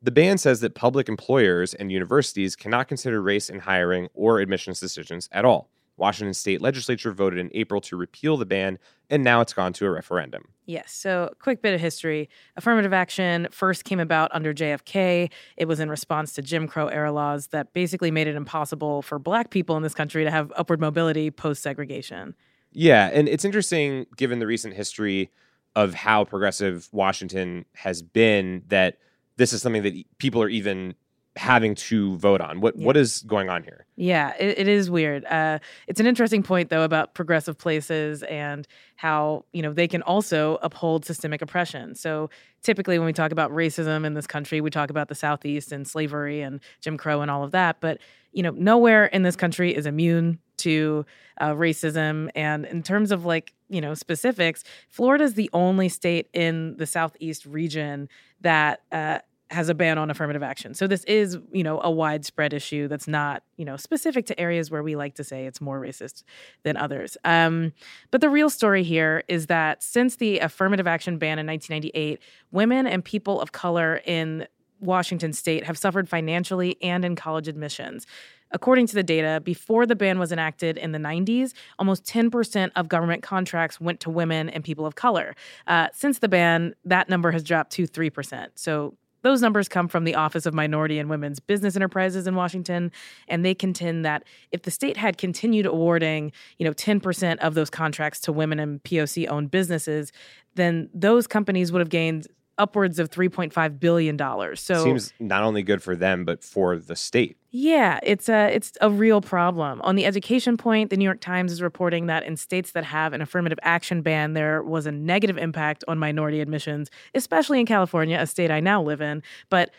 The 0.00 0.12
ban 0.12 0.38
says 0.38 0.60
that 0.60 0.76
public 0.76 1.08
employers 1.08 1.74
and 1.74 1.90
universities 1.90 2.54
cannot 2.54 2.86
consider 2.86 3.20
race 3.20 3.50
in 3.50 3.58
hiring 3.58 4.06
or 4.14 4.38
admissions 4.38 4.78
decisions 4.78 5.28
at 5.32 5.44
all. 5.44 5.68
Washington 6.02 6.34
state 6.34 6.60
legislature 6.60 7.12
voted 7.12 7.38
in 7.38 7.48
April 7.54 7.80
to 7.82 7.96
repeal 7.96 8.36
the 8.36 8.44
ban, 8.44 8.76
and 9.08 9.22
now 9.22 9.40
it's 9.40 9.52
gone 9.52 9.72
to 9.74 9.86
a 9.86 9.90
referendum. 9.90 10.48
Yes. 10.66 10.92
So, 10.92 11.32
quick 11.38 11.62
bit 11.62 11.74
of 11.74 11.80
history. 11.80 12.28
Affirmative 12.56 12.92
action 12.92 13.46
first 13.52 13.84
came 13.84 14.00
about 14.00 14.28
under 14.34 14.52
JFK. 14.52 15.30
It 15.56 15.66
was 15.66 15.78
in 15.78 15.88
response 15.88 16.32
to 16.32 16.42
Jim 16.42 16.66
Crow 16.66 16.88
era 16.88 17.12
laws 17.12 17.46
that 17.48 17.72
basically 17.72 18.10
made 18.10 18.26
it 18.26 18.34
impossible 18.34 19.02
for 19.02 19.20
black 19.20 19.50
people 19.50 19.76
in 19.76 19.84
this 19.84 19.94
country 19.94 20.24
to 20.24 20.30
have 20.32 20.52
upward 20.56 20.80
mobility 20.80 21.30
post 21.30 21.62
segregation. 21.62 22.34
Yeah. 22.72 23.08
And 23.12 23.28
it's 23.28 23.44
interesting, 23.44 24.06
given 24.16 24.40
the 24.40 24.46
recent 24.46 24.74
history 24.74 25.30
of 25.76 25.94
how 25.94 26.24
progressive 26.24 26.88
Washington 26.90 27.64
has 27.74 28.02
been, 28.02 28.64
that 28.66 28.98
this 29.36 29.52
is 29.52 29.62
something 29.62 29.84
that 29.84 29.94
people 30.18 30.42
are 30.42 30.48
even 30.48 30.96
having 31.36 31.74
to 31.74 32.16
vote 32.18 32.40
on. 32.40 32.60
What 32.60 32.76
yeah. 32.76 32.86
what 32.86 32.96
is 32.96 33.22
going 33.22 33.48
on 33.48 33.62
here? 33.62 33.86
Yeah, 33.96 34.34
it, 34.38 34.58
it 34.58 34.68
is 34.68 34.90
weird. 34.90 35.24
Uh, 35.24 35.58
it's 35.86 36.00
an 36.00 36.06
interesting 36.06 36.42
point 36.42 36.68
though 36.68 36.82
about 36.82 37.14
progressive 37.14 37.56
places 37.56 38.22
and 38.24 38.66
how 38.96 39.44
you 39.52 39.62
know 39.62 39.72
they 39.72 39.88
can 39.88 40.02
also 40.02 40.58
uphold 40.62 41.04
systemic 41.04 41.40
oppression. 41.40 41.94
So 41.94 42.28
typically 42.62 42.98
when 42.98 43.06
we 43.06 43.12
talk 43.12 43.32
about 43.32 43.50
racism 43.50 44.04
in 44.04 44.14
this 44.14 44.26
country, 44.26 44.60
we 44.60 44.70
talk 44.70 44.90
about 44.90 45.08
the 45.08 45.14
Southeast 45.14 45.72
and 45.72 45.86
slavery 45.86 46.42
and 46.42 46.60
Jim 46.80 46.98
Crow 46.98 47.22
and 47.22 47.30
all 47.30 47.44
of 47.44 47.52
that. 47.52 47.80
But 47.80 47.98
you 48.32 48.42
know 48.42 48.50
nowhere 48.50 49.06
in 49.06 49.22
this 49.22 49.36
country 49.36 49.74
is 49.74 49.86
immune 49.86 50.38
to 50.58 51.04
uh, 51.40 51.52
racism. 51.52 52.30
And 52.34 52.66
in 52.66 52.82
terms 52.82 53.10
of 53.10 53.24
like 53.24 53.54
you 53.68 53.80
know 53.80 53.94
specifics, 53.94 54.64
Florida 54.88 55.24
is 55.24 55.34
the 55.34 55.50
only 55.52 55.88
state 55.88 56.28
in 56.32 56.76
the 56.76 56.86
Southeast 56.86 57.46
region 57.46 58.08
that 58.40 58.82
uh, 58.92 59.20
has 59.52 59.68
a 59.68 59.74
ban 59.74 59.98
on 59.98 60.10
affirmative 60.10 60.42
action. 60.42 60.74
So 60.74 60.86
this 60.86 61.04
is, 61.04 61.38
you 61.52 61.62
know, 61.62 61.80
a 61.82 61.90
widespread 61.90 62.52
issue 62.52 62.88
that's 62.88 63.06
not, 63.06 63.42
you 63.56 63.64
know, 63.64 63.76
specific 63.76 64.26
to 64.26 64.40
areas 64.40 64.70
where 64.70 64.82
we 64.82 64.96
like 64.96 65.14
to 65.16 65.24
say 65.24 65.46
it's 65.46 65.60
more 65.60 65.80
racist 65.80 66.24
than 66.62 66.76
others. 66.76 67.16
Um, 67.24 67.72
but 68.10 68.20
the 68.20 68.30
real 68.30 68.50
story 68.50 68.82
here 68.82 69.22
is 69.28 69.46
that 69.46 69.82
since 69.82 70.16
the 70.16 70.38
affirmative 70.38 70.86
action 70.86 71.18
ban 71.18 71.38
in 71.38 71.46
1998, 71.46 72.20
women 72.50 72.86
and 72.86 73.04
people 73.04 73.40
of 73.40 73.52
color 73.52 74.00
in 74.06 74.46
Washington 74.80 75.32
state 75.32 75.64
have 75.64 75.78
suffered 75.78 76.08
financially 76.08 76.76
and 76.82 77.04
in 77.04 77.14
college 77.14 77.46
admissions. 77.46 78.06
According 78.52 78.86
to 78.88 78.94
the 78.94 79.02
data, 79.02 79.40
before 79.42 79.86
the 79.86 79.96
ban 79.96 80.18
was 80.18 80.30
enacted 80.30 80.76
in 80.76 80.92
the 80.92 80.98
90s, 80.98 81.54
almost 81.78 82.04
10% 82.04 82.70
of 82.76 82.88
government 82.88 83.22
contracts 83.22 83.80
went 83.80 84.00
to 84.00 84.10
women 84.10 84.50
and 84.50 84.62
people 84.62 84.84
of 84.84 84.94
color. 84.94 85.34
Uh, 85.66 85.88
since 85.92 86.18
the 86.18 86.28
ban, 86.28 86.74
that 86.84 87.08
number 87.08 87.30
has 87.30 87.42
dropped 87.42 87.72
to 87.72 87.86
3%. 87.86 88.48
So 88.54 88.94
those 89.22 89.40
numbers 89.40 89.68
come 89.68 89.88
from 89.88 90.04
the 90.04 90.14
Office 90.14 90.46
of 90.46 90.54
Minority 90.54 90.98
and 90.98 91.08
Women's 91.08 91.40
Business 91.40 91.76
Enterprises 91.76 92.26
in 92.26 92.34
Washington, 92.34 92.92
and 93.28 93.44
they 93.44 93.54
contend 93.54 94.04
that 94.04 94.24
if 94.50 94.62
the 94.62 94.70
state 94.70 94.96
had 94.96 95.18
continued 95.18 95.66
awarding, 95.66 96.32
you 96.58 96.66
know, 96.66 96.72
10% 96.72 97.38
of 97.38 97.54
those 97.54 97.70
contracts 97.70 98.20
to 98.20 98.32
women 98.32 98.58
and 98.58 98.82
POC-owned 98.82 99.50
businesses, 99.50 100.12
then 100.54 100.90
those 100.92 101.26
companies 101.26 101.72
would 101.72 101.80
have 101.80 101.88
gained 101.88 102.26
upwards 102.58 102.98
of 102.98 103.10
3.5 103.10 103.80
billion 103.80 104.16
dollars. 104.16 104.60
So 104.60 104.84
seems 104.84 105.12
not 105.18 105.42
only 105.42 105.62
good 105.62 105.82
for 105.82 105.96
them 105.96 106.24
but 106.24 106.44
for 106.44 106.76
the 106.76 106.96
state. 106.96 107.36
Yeah, 107.50 108.00
it's 108.02 108.28
a 108.28 108.48
it's 108.54 108.72
a 108.80 108.90
real 108.90 109.20
problem. 109.20 109.80
On 109.82 109.94
the 109.94 110.06
education 110.06 110.56
point, 110.56 110.90
the 110.90 110.96
New 110.96 111.04
York 111.04 111.20
Times 111.20 111.52
is 111.52 111.60
reporting 111.60 112.06
that 112.06 112.24
in 112.24 112.36
states 112.36 112.72
that 112.72 112.84
have 112.84 113.12
an 113.12 113.20
affirmative 113.20 113.58
action 113.62 114.00
ban, 114.00 114.32
there 114.32 114.62
was 114.62 114.86
a 114.86 114.92
negative 114.92 115.36
impact 115.36 115.84
on 115.86 115.98
minority 115.98 116.40
admissions, 116.40 116.90
especially 117.14 117.60
in 117.60 117.66
California, 117.66 118.18
a 118.18 118.26
state 118.26 118.50
I 118.50 118.60
now 118.60 118.82
live 118.82 119.02
in. 119.02 119.22
But 119.50 119.70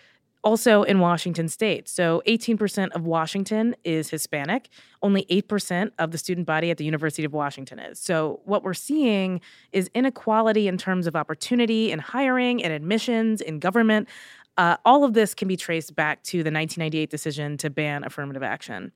also 0.43 0.83
in 0.83 0.99
Washington 0.99 1.47
state. 1.47 1.87
So 1.87 2.21
18% 2.27 2.91
of 2.91 3.05
Washington 3.05 3.75
is 3.83 4.09
Hispanic. 4.09 4.69
Only 5.01 5.25
8% 5.25 5.91
of 5.99 6.11
the 6.11 6.17
student 6.17 6.45
body 6.45 6.69
at 6.69 6.77
the 6.77 6.85
University 6.85 7.23
of 7.23 7.33
Washington 7.33 7.79
is. 7.79 7.99
So 7.99 8.41
what 8.43 8.63
we're 8.63 8.73
seeing 8.73 9.41
is 9.71 9.89
inequality 9.93 10.67
in 10.67 10.77
terms 10.77 11.07
of 11.07 11.15
opportunity 11.15 11.91
in 11.91 11.99
hiring 11.99 12.63
and 12.63 12.73
admissions 12.73 13.41
in 13.41 13.59
government. 13.59 14.09
Uh, 14.57 14.77
all 14.85 15.03
of 15.03 15.13
this 15.13 15.33
can 15.33 15.47
be 15.47 15.55
traced 15.55 15.95
back 15.95 16.21
to 16.23 16.37
the 16.37 16.51
1998 16.51 17.09
decision 17.09 17.57
to 17.57 17.69
ban 17.69 18.03
affirmative 18.03 18.43
action. 18.43 18.91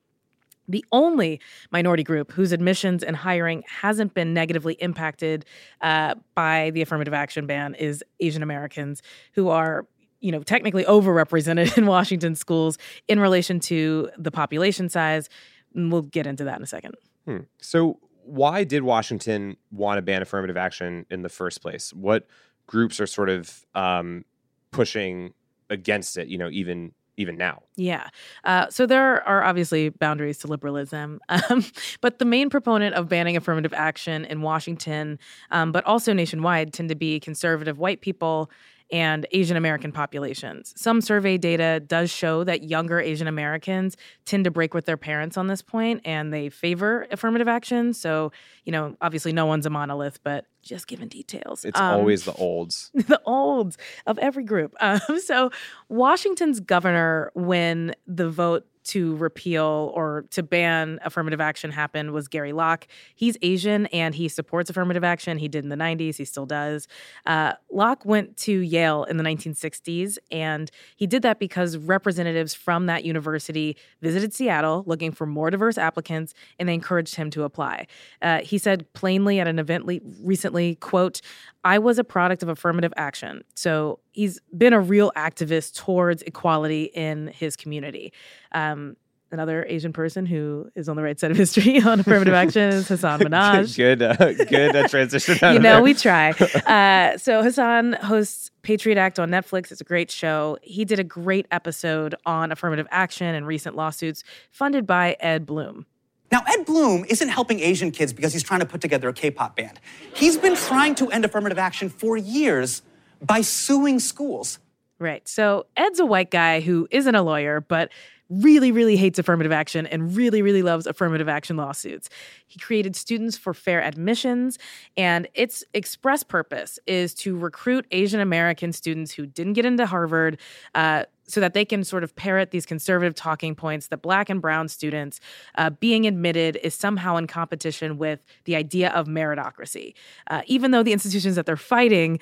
The 0.69 0.83
only 0.91 1.39
minority 1.71 2.03
group 2.03 2.33
whose 2.33 2.51
admissions 2.51 3.01
and 3.01 3.15
hiring 3.15 3.63
hasn't 3.81 4.13
been 4.13 4.33
negatively 4.33 4.73
impacted 4.75 5.45
uh, 5.79 6.15
by 6.35 6.71
the 6.71 6.81
affirmative 6.81 7.13
action 7.13 7.47
ban 7.47 7.73
is 7.75 8.03
Asian 8.19 8.43
Americans, 8.43 9.01
who 9.33 9.47
are 9.47 9.87
you 10.19 10.31
know, 10.31 10.43
technically 10.43 10.83
overrepresented 10.85 11.77
in 11.77 11.85
Washington 11.85 12.35
schools 12.35 12.77
in 13.07 13.19
relation 13.19 13.59
to 13.61 14.09
the 14.17 14.31
population 14.31 14.89
size. 14.89 15.29
And 15.73 15.91
we'll 15.91 16.03
get 16.03 16.25
into 16.25 16.43
that 16.45 16.57
in 16.57 16.63
a 16.63 16.67
second. 16.67 16.95
Hmm. 17.25 17.39
So, 17.59 17.99
why 18.23 18.63
did 18.63 18.83
Washington 18.83 19.55
want 19.71 19.97
to 19.97 20.01
ban 20.01 20.21
affirmative 20.21 20.57
action 20.57 21.05
in 21.09 21.21
the 21.21 21.29
first 21.29 21.61
place? 21.61 21.93
What 21.93 22.27
groups 22.65 22.99
are 22.99 23.07
sort 23.07 23.29
of 23.29 23.65
um, 23.73 24.25
pushing 24.71 25.33
against 25.69 26.17
it? 26.17 26.27
You 26.27 26.37
know, 26.37 26.49
even 26.49 26.91
even 27.17 27.35
now. 27.35 27.63
Yeah. 27.75 28.09
Uh, 28.43 28.69
so 28.69 28.85
there 28.85 29.27
are 29.27 29.43
obviously 29.43 29.89
boundaries 29.89 30.37
to 30.39 30.47
liberalism. 30.47 31.19
Um, 31.49 31.63
but 32.01 32.19
the 32.19 32.25
main 32.25 32.49
proponent 32.49 32.95
of 32.95 33.07
banning 33.07 33.37
affirmative 33.37 33.73
action 33.73 34.25
in 34.25 34.41
Washington, 34.41 35.19
um, 35.51 35.71
but 35.71 35.85
also 35.85 36.11
nationwide, 36.11 36.73
tend 36.73 36.89
to 36.89 36.95
be 36.95 37.19
conservative 37.19 37.77
white 37.77 38.01
people 38.01 38.49
and 38.91 39.25
Asian 39.31 39.57
American 39.57 39.91
populations. 39.91 40.73
Some 40.77 41.01
survey 41.01 41.37
data 41.37 41.81
does 41.85 42.09
show 42.09 42.43
that 42.43 42.63
younger 42.63 42.99
Asian 42.99 43.27
Americans 43.27 43.97
tend 44.25 44.45
to 44.45 44.51
break 44.51 44.73
with 44.73 44.85
their 44.85 44.97
parents 44.97 45.37
on 45.37 45.47
this 45.47 45.61
point 45.61 46.01
and 46.05 46.33
they 46.33 46.49
favor 46.49 47.05
affirmative 47.11 47.47
action. 47.47 47.93
So, 47.93 48.31
you 48.63 48.71
know, 48.71 48.95
obviously 49.01 49.33
no 49.33 49.45
one's 49.45 49.65
a 49.65 49.69
monolith, 49.69 50.23
but 50.23 50.45
just 50.61 50.87
given 50.87 51.07
details. 51.07 51.65
It's 51.65 51.79
um, 51.79 51.99
always 51.99 52.23
the 52.25 52.33
olds. 52.37 52.91
the 52.93 53.21
olds 53.25 53.77
of 54.05 54.17
every 54.19 54.43
group. 54.43 54.75
Um, 54.79 54.99
so, 55.23 55.51
Washington's 55.89 56.59
governor, 56.59 57.31
when 57.33 57.95
the 58.05 58.29
vote 58.29 58.65
to 58.87 59.15
repeal 59.17 59.91
or 59.93 60.25
to 60.31 60.43
ban 60.43 60.99
affirmative 61.03 61.41
action 61.41 61.71
happened 61.71 62.11
was 62.11 62.27
Gary 62.27 62.53
Locke. 62.53 62.87
He's 63.15 63.37
Asian 63.41 63.85
and 63.87 64.15
he 64.15 64.27
supports 64.27 64.69
affirmative 64.69 65.03
action. 65.03 65.37
He 65.37 65.47
did 65.47 65.63
in 65.63 65.69
the 65.69 65.75
90s, 65.75 66.17
he 66.17 66.25
still 66.25 66.45
does. 66.45 66.87
Uh, 67.25 67.53
Locke 67.71 68.05
went 68.05 68.37
to 68.37 68.59
Yale 68.59 69.03
in 69.05 69.17
the 69.17 69.23
1960s, 69.23 70.17
and 70.31 70.71
he 70.95 71.07
did 71.07 71.21
that 71.21 71.39
because 71.39 71.77
representatives 71.77 72.53
from 72.53 72.85
that 72.85 73.03
university 73.03 73.77
visited 74.01 74.33
Seattle 74.33 74.83
looking 74.85 75.11
for 75.11 75.25
more 75.25 75.49
diverse 75.49 75.77
applicants, 75.77 76.33
and 76.59 76.67
they 76.67 76.73
encouraged 76.73 77.15
him 77.15 77.29
to 77.31 77.43
apply. 77.43 77.87
Uh, 78.21 78.39
he 78.39 78.57
said 78.57 78.91
plainly 78.93 79.39
at 79.39 79.47
an 79.47 79.59
event 79.59 79.85
le- 79.85 79.99
recently, 80.21 80.75
quote, 80.75 81.21
I 81.67 81.79
was 81.79 81.99
a 81.99 82.03
product 82.05 82.43
of 82.43 82.49
affirmative 82.49 82.93
action. 82.95 83.43
So 83.53 83.99
he's 84.11 84.39
been 84.57 84.71
a 84.71 84.79
real 84.79 85.11
activist 85.17 85.75
towards 85.75 86.21
equality 86.21 86.83
in 86.83 87.27
his 87.27 87.57
community. 87.57 88.13
Um, 88.53 88.95
another 89.33 89.65
Asian 89.67 89.91
person 89.91 90.25
who 90.25 90.71
is 90.75 90.87
on 90.87 90.95
the 90.95 91.03
right 91.03 91.19
side 91.19 91.29
of 91.29 91.35
history 91.35 91.81
on 91.85 91.99
affirmative 91.99 92.33
action 92.45 92.69
is 92.69 92.87
Hasan 92.87 93.19
Minhaj. 93.19 93.75
good, 93.75 94.01
uh, 94.01 94.15
good 94.45 94.77
uh, 94.77 94.87
transition. 94.87 95.37
you 95.53 95.59
know, 95.59 95.81
we 95.81 95.93
try. 95.93 96.29
Uh, 96.29 97.17
so 97.17 97.43
Hasan 97.43 97.93
hosts 98.01 98.49
Patriot 98.61 98.97
Act 98.97 99.19
on 99.19 99.29
Netflix. 99.29 99.69
It's 99.69 99.81
a 99.81 99.83
great 99.83 100.09
show. 100.09 100.57
He 100.61 100.85
did 100.85 100.99
a 100.99 101.03
great 101.03 101.47
episode 101.51 102.15
on 102.25 102.53
affirmative 102.53 102.87
action 102.91 103.35
and 103.35 103.45
recent 103.45 103.75
lawsuits 103.75 104.23
funded 104.51 104.87
by 104.87 105.17
Ed 105.19 105.45
Blum. 105.45 105.85
Now, 106.31 106.43
Ed 106.47 106.65
Blum 106.65 107.05
isn't 107.07 107.29
helping 107.29 107.59
Asian 107.59 107.91
kids 107.91 108.11
because 108.11 108.33
he's 108.33 108.43
trying 108.43 108.59
to 108.59 108.65
put 108.65 108.81
together 108.81 109.07
a 109.09 109.13
K 109.13 109.31
pop 109.31 109.55
band. 109.55 109.79
He's 110.13 110.37
been 110.37 110.55
trying 110.55 110.95
to 110.95 111.09
end 111.09 111.25
affirmative 111.25 111.57
action 111.57 111.89
for 111.89 112.17
years 112.17 112.81
by 113.21 113.41
suing 113.41 113.99
schools. 113.99 114.59
Right. 114.99 115.27
So, 115.27 115.67
Ed's 115.77 115.99
a 115.99 116.05
white 116.05 116.31
guy 116.31 116.59
who 116.59 116.87
isn't 116.91 117.13
a 117.15 117.21
lawyer, 117.21 117.61
but 117.61 117.91
really, 118.29 118.71
really 118.71 118.95
hates 118.95 119.19
affirmative 119.19 119.51
action 119.51 119.85
and 119.87 120.15
really, 120.15 120.41
really 120.41 120.63
loves 120.63 120.87
affirmative 120.87 121.29
action 121.29 121.57
lawsuits. 121.57 122.09
He 122.47 122.59
created 122.59 122.95
Students 122.95 123.37
for 123.37 123.53
Fair 123.53 123.81
Admissions, 123.81 124.57
and 124.95 125.27
its 125.33 125.63
express 125.73 126.23
purpose 126.23 126.79
is 126.85 127.13
to 127.15 127.37
recruit 127.37 127.85
Asian 127.91 128.19
American 128.19 128.73
students 128.73 129.11
who 129.13 129.25
didn't 129.25 129.53
get 129.53 129.65
into 129.65 129.85
Harvard. 129.85 130.39
Uh, 130.75 131.03
so 131.27 131.41
that 131.41 131.53
they 131.53 131.65
can 131.65 131.83
sort 131.83 132.03
of 132.03 132.15
parrot 132.15 132.51
these 132.51 132.65
conservative 132.65 133.13
talking 133.13 133.53
points 133.53 133.87
that 133.87 134.01
black 134.01 134.29
and 134.29 134.41
brown 134.41 134.67
students 134.67 135.19
uh, 135.55 135.69
being 135.69 136.07
admitted 136.07 136.57
is 136.63 136.73
somehow 136.73 137.17
in 137.17 137.27
competition 137.27 137.97
with 137.97 138.25
the 138.45 138.55
idea 138.55 138.89
of 138.91 139.07
meritocracy. 139.07 139.93
Uh, 140.27 140.41
even 140.45 140.71
though 140.71 140.83
the 140.83 140.93
institutions 140.93 141.35
that 141.35 141.45
they're 141.45 141.57
fighting 141.57 142.19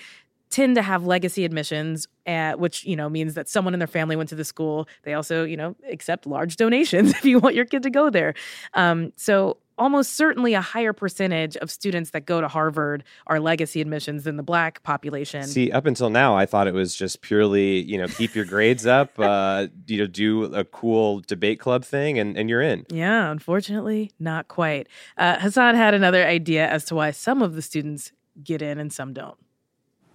tend 0.50 0.76
to 0.76 0.82
have 0.82 1.06
legacy 1.06 1.46
admissions, 1.46 2.08
uh, 2.28 2.54
which 2.54 2.86
you 2.86 2.96
know 2.96 3.10
means 3.10 3.34
that 3.34 3.50
someone 3.50 3.74
in 3.74 3.80
their 3.80 3.88
family 3.88 4.16
went 4.16 4.30
to 4.30 4.36
the 4.36 4.46
school. 4.46 4.88
They 5.04 5.14
also 5.14 5.44
you 5.44 5.58
know 5.58 5.76
accept 5.90 6.26
large 6.26 6.56
donations 6.56 7.12
if 7.16 7.26
you 7.26 7.40
want 7.40 7.56
your 7.56 7.66
kid 7.66 7.84
to 7.84 7.90
go 7.90 8.10
there. 8.10 8.34
Um, 8.74 9.14
so 9.16 9.58
almost 9.78 10.14
certainly 10.14 10.54
a 10.54 10.62
higher 10.62 10.94
percentage 10.94 11.58
of 11.58 11.70
students 11.70 12.12
that 12.12 12.26
go 12.26 12.42
to 12.42 12.48
Harvard 12.48 13.04
are 13.28 13.40
legacy 13.40 13.82
admissions 13.82 14.24
than 14.24 14.38
the 14.38 14.44
black 14.44 14.82
population. 14.84 15.44
See, 15.44 15.72
up 15.72 15.86
until 15.86 16.10
now, 16.10 16.36
I 16.36 16.46
thought 16.46 16.68
it 16.68 16.74
was 16.74 16.96
just 16.96 17.22
purely, 17.22 17.82
you 17.82 17.98
know, 17.98 18.08
keep 18.08 18.36
your 18.36 18.46
grades 18.46 18.86
up, 18.86 19.12
uh, 19.20 19.68
you 19.88 19.98
know, 19.98 20.08
do 20.08 20.46
a 20.46 20.64
cool 20.64 21.22
debate 21.22 21.60
club 21.60 21.84
thing, 21.84 22.18
and, 22.20 22.38
and 22.38 22.50
you're 22.50 22.62
in. 22.62 22.86
Yeah, 22.90 23.32
unfortunately, 23.32 24.12
not 24.20 24.48
quite. 24.48 24.88
Uh, 25.18 25.40
Hasan 25.40 25.76
had 25.76 25.94
another 25.94 26.26
idea 26.26 26.68
as 26.68 26.86
to 26.86 26.96
why 26.96 27.12
some 27.12 27.42
of 27.42 27.56
the 27.56 27.62
students 27.62 28.12
get 28.44 28.62
in 28.62 28.80
and 28.80 28.92
some 28.92 29.14
don't. 29.14 29.38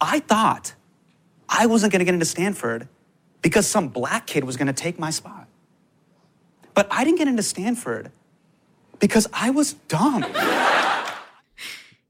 I 0.00 0.20
thought 0.20 0.74
I 1.48 1.66
wasn't 1.66 1.92
going 1.92 2.00
to 2.00 2.04
get 2.04 2.14
into 2.14 2.26
Stanford 2.26 2.88
because 3.42 3.66
some 3.66 3.88
black 3.88 4.26
kid 4.26 4.44
was 4.44 4.56
going 4.56 4.66
to 4.68 4.72
take 4.72 4.98
my 4.98 5.10
spot. 5.10 5.48
But 6.74 6.86
I 6.90 7.04
didn't 7.04 7.18
get 7.18 7.28
into 7.28 7.42
Stanford 7.42 8.12
because 8.98 9.26
I 9.32 9.50
was 9.50 9.74
dumb. 9.74 10.24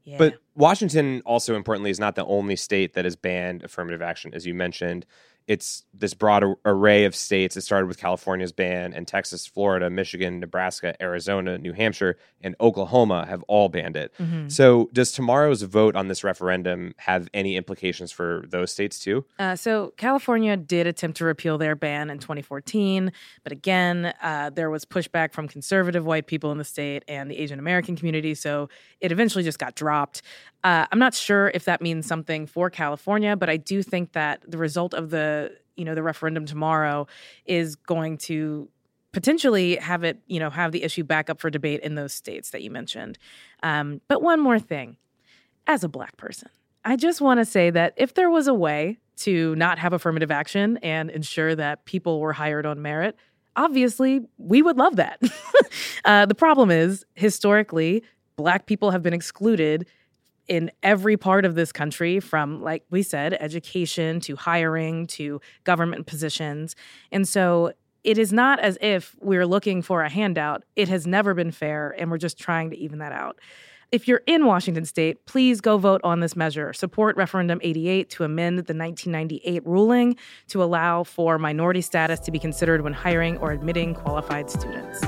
Yeah. 0.03 0.17
But 0.19 0.39
Washington, 0.57 1.23
also 1.25 1.55
importantly, 1.55 1.91
is 1.91 2.01
not 2.01 2.17
the 2.17 2.25
only 2.25 2.57
state 2.57 2.95
that 2.95 3.05
has 3.05 3.15
banned 3.15 3.63
affirmative 3.63 4.03
action, 4.03 4.35
as 4.35 4.45
you 4.45 4.55
mentioned 4.55 5.07
it's 5.47 5.85
this 5.93 6.15
broad 6.15 6.45
array 6.65 7.05
of 7.05 7.15
states. 7.15 7.57
It 7.57 7.63
started 7.63 7.87
with 7.87 7.99
California's 7.99 8.53
ban, 8.53 8.93
and 8.93 9.07
Texas, 9.07 9.47
Florida, 9.47 9.91
Michigan, 9.91 10.41
Nebraska, 10.41 10.95
Arizona, 11.03 11.59
New 11.59 11.73
Hampshire, 11.73 12.17
and 12.41 12.55
Oklahoma 12.61 13.27
have 13.29 13.43
all 13.49 13.69
banned 13.69 13.97
it. 13.97 14.13
Mm-hmm. 14.19 14.49
So, 14.49 14.89
does 14.93 15.13
tomorrow's 15.13 15.63
vote 15.63 15.97
on 15.97 16.09
this 16.09 16.25
referendum 16.25 16.95
have 16.99 17.29
any 17.35 17.57
implications 17.57 18.13
for 18.13 18.45
those 18.49 18.73
states 18.73 18.99
too? 18.99 19.25
Uh, 19.39 19.57
so, 19.57 19.93
California 19.97 20.57
did 20.57 20.87
attempt 20.87 21.19
to 21.19 21.25
repeal 21.25 21.59
their 21.59 21.75
ban 21.75 22.11
in 22.11 22.19
2014, 22.19 23.13
but 23.43 23.53
again, 23.53 24.15
uh, 24.23 24.51
there 24.51 24.71
was 24.71 24.85
pushback 24.85 25.33
from 25.33 25.49
conservative 25.49 26.05
white 26.05 26.27
people 26.27 26.53
in 26.53 26.59
the 26.59 26.65
state 26.65 27.05
and 27.09 27.31
the 27.31 27.39
Asian 27.39 27.59
American 27.59 27.97
community. 27.97 28.35
So, 28.35 28.69
it 29.01 29.13
eventually 29.13 29.45
just 29.45 29.59
got 29.59 29.75
dropped. 29.75 30.23
Uh, 30.63 30.87
I'm 30.91 30.99
not 30.99 31.15
sure 31.15 31.51
if 31.55 31.65
that 31.65 31.81
means 31.81 32.07
something 32.07 32.47
for 32.47 32.71
California, 32.71 33.37
but 33.37 33.49
I 33.49 33.57
do 33.57 33.83
think 33.83 34.13
that 34.13 34.43
the 34.47 34.59
result 34.59 34.95
of 34.95 35.11
the 35.11 35.57
you 35.77 35.85
know 35.85 35.95
the 35.95 36.03
referendum 36.03 36.45
tomorrow 36.45 37.07
is 37.47 37.77
going 37.77 38.19
to 38.19 38.69
potentially 39.13 39.77
have 39.77 40.05
it 40.05 40.19
you 40.27 40.39
know 40.39 40.51
have 40.51 40.73
the 40.73 40.83
issue 40.83 41.03
back 41.03 41.31
up 41.31 41.41
for 41.41 41.51
debate 41.51 41.81
in 41.81 41.95
those 41.95 42.13
states 42.13 42.51
that 42.51 42.63
you 42.63 42.71
mentioned. 42.71 43.19
Um, 43.63 44.01
but 44.09 44.23
one 44.23 44.41
more 44.41 44.59
thing, 44.59 44.97
as 45.67 45.83
a 45.83 45.89
black 45.89 46.17
person, 46.17 46.51
I 46.85 46.97
just 46.97 47.21
want 47.21 47.41
to 47.41 47.45
say 47.45 47.71
that 47.71 47.95
if 47.97 48.15
there 48.15 48.31
was 48.31 48.47
a 48.47 48.55
way 48.55 48.99
to 49.19 49.55
not 49.57 49.79
have 49.79 49.93
affirmative 49.93 50.31
action 50.31 50.79
and 50.79 51.11
ensure 51.11 51.55
that 51.55 51.85
people 51.85 52.21
were 52.21 52.33
hired 52.33 52.67
on 52.67 52.81
merit, 52.81 53.17
Obviously, 53.57 54.21
we 54.39 54.63
would 54.63 54.77
love 54.77 54.97
that. 54.97 55.21
uh, 56.05 56.27
the 56.27 56.35
problem 56.35 56.71
is, 56.71 57.05
historically, 57.15 58.03
Black 58.37 58.67
people 58.67 58.91
have 58.91 59.03
been 59.03 59.13
excluded 59.13 59.87
in 60.51 60.69
every 60.83 61.17
part 61.17 61.45
of 61.45 61.55
this 61.55 61.71
country 61.71 62.19
from 62.19 62.61
like 62.61 62.85
we 62.91 63.03
said 63.05 63.35
education 63.35 64.19
to 64.19 64.35
hiring 64.35 65.07
to 65.07 65.41
government 65.63 66.07
positions 66.07 66.75
and 67.13 67.27
so 67.27 67.73
it 68.03 68.19
is 68.19 68.33
not 68.33 68.59
as 68.59 68.77
if 68.81 69.15
we're 69.21 69.47
looking 69.47 69.81
for 69.81 70.03
a 70.03 70.11
handout 70.11 70.65
it 70.75 70.89
has 70.89 71.07
never 71.07 71.35
been 71.35 71.53
fair 71.53 71.95
and 71.97 72.11
we're 72.11 72.19
just 72.19 72.37
trying 72.37 72.69
to 72.69 72.77
even 72.77 72.99
that 72.99 73.13
out 73.13 73.39
if 73.93 74.07
you're 74.07 74.23
in 74.27 74.47
Washington 74.47 74.85
state, 74.85 75.27
please 75.27 75.61
go 75.61 75.77
vote 75.77 76.01
on 76.05 76.21
this 76.21 76.37
measure. 76.37 76.73
Support 76.73 77.17
Referendum 77.17 77.59
88 77.61 78.09
to 78.11 78.23
amend 78.23 78.59
the 78.59 78.73
1998 78.73 79.67
ruling 79.67 80.17
to 80.47 80.63
allow 80.63 81.03
for 81.03 81.39
minority 81.39 81.81
status 81.81 82.21
to 82.21 82.31
be 82.31 82.39
considered 82.39 82.83
when 82.83 82.93
hiring 82.93 83.37
or 83.39 83.51
admitting 83.51 83.95
qualified 83.95 84.49
students. 84.49 85.01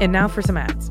And 0.00 0.12
now 0.12 0.28
for 0.28 0.40
some 0.40 0.56
ads. 0.56 0.90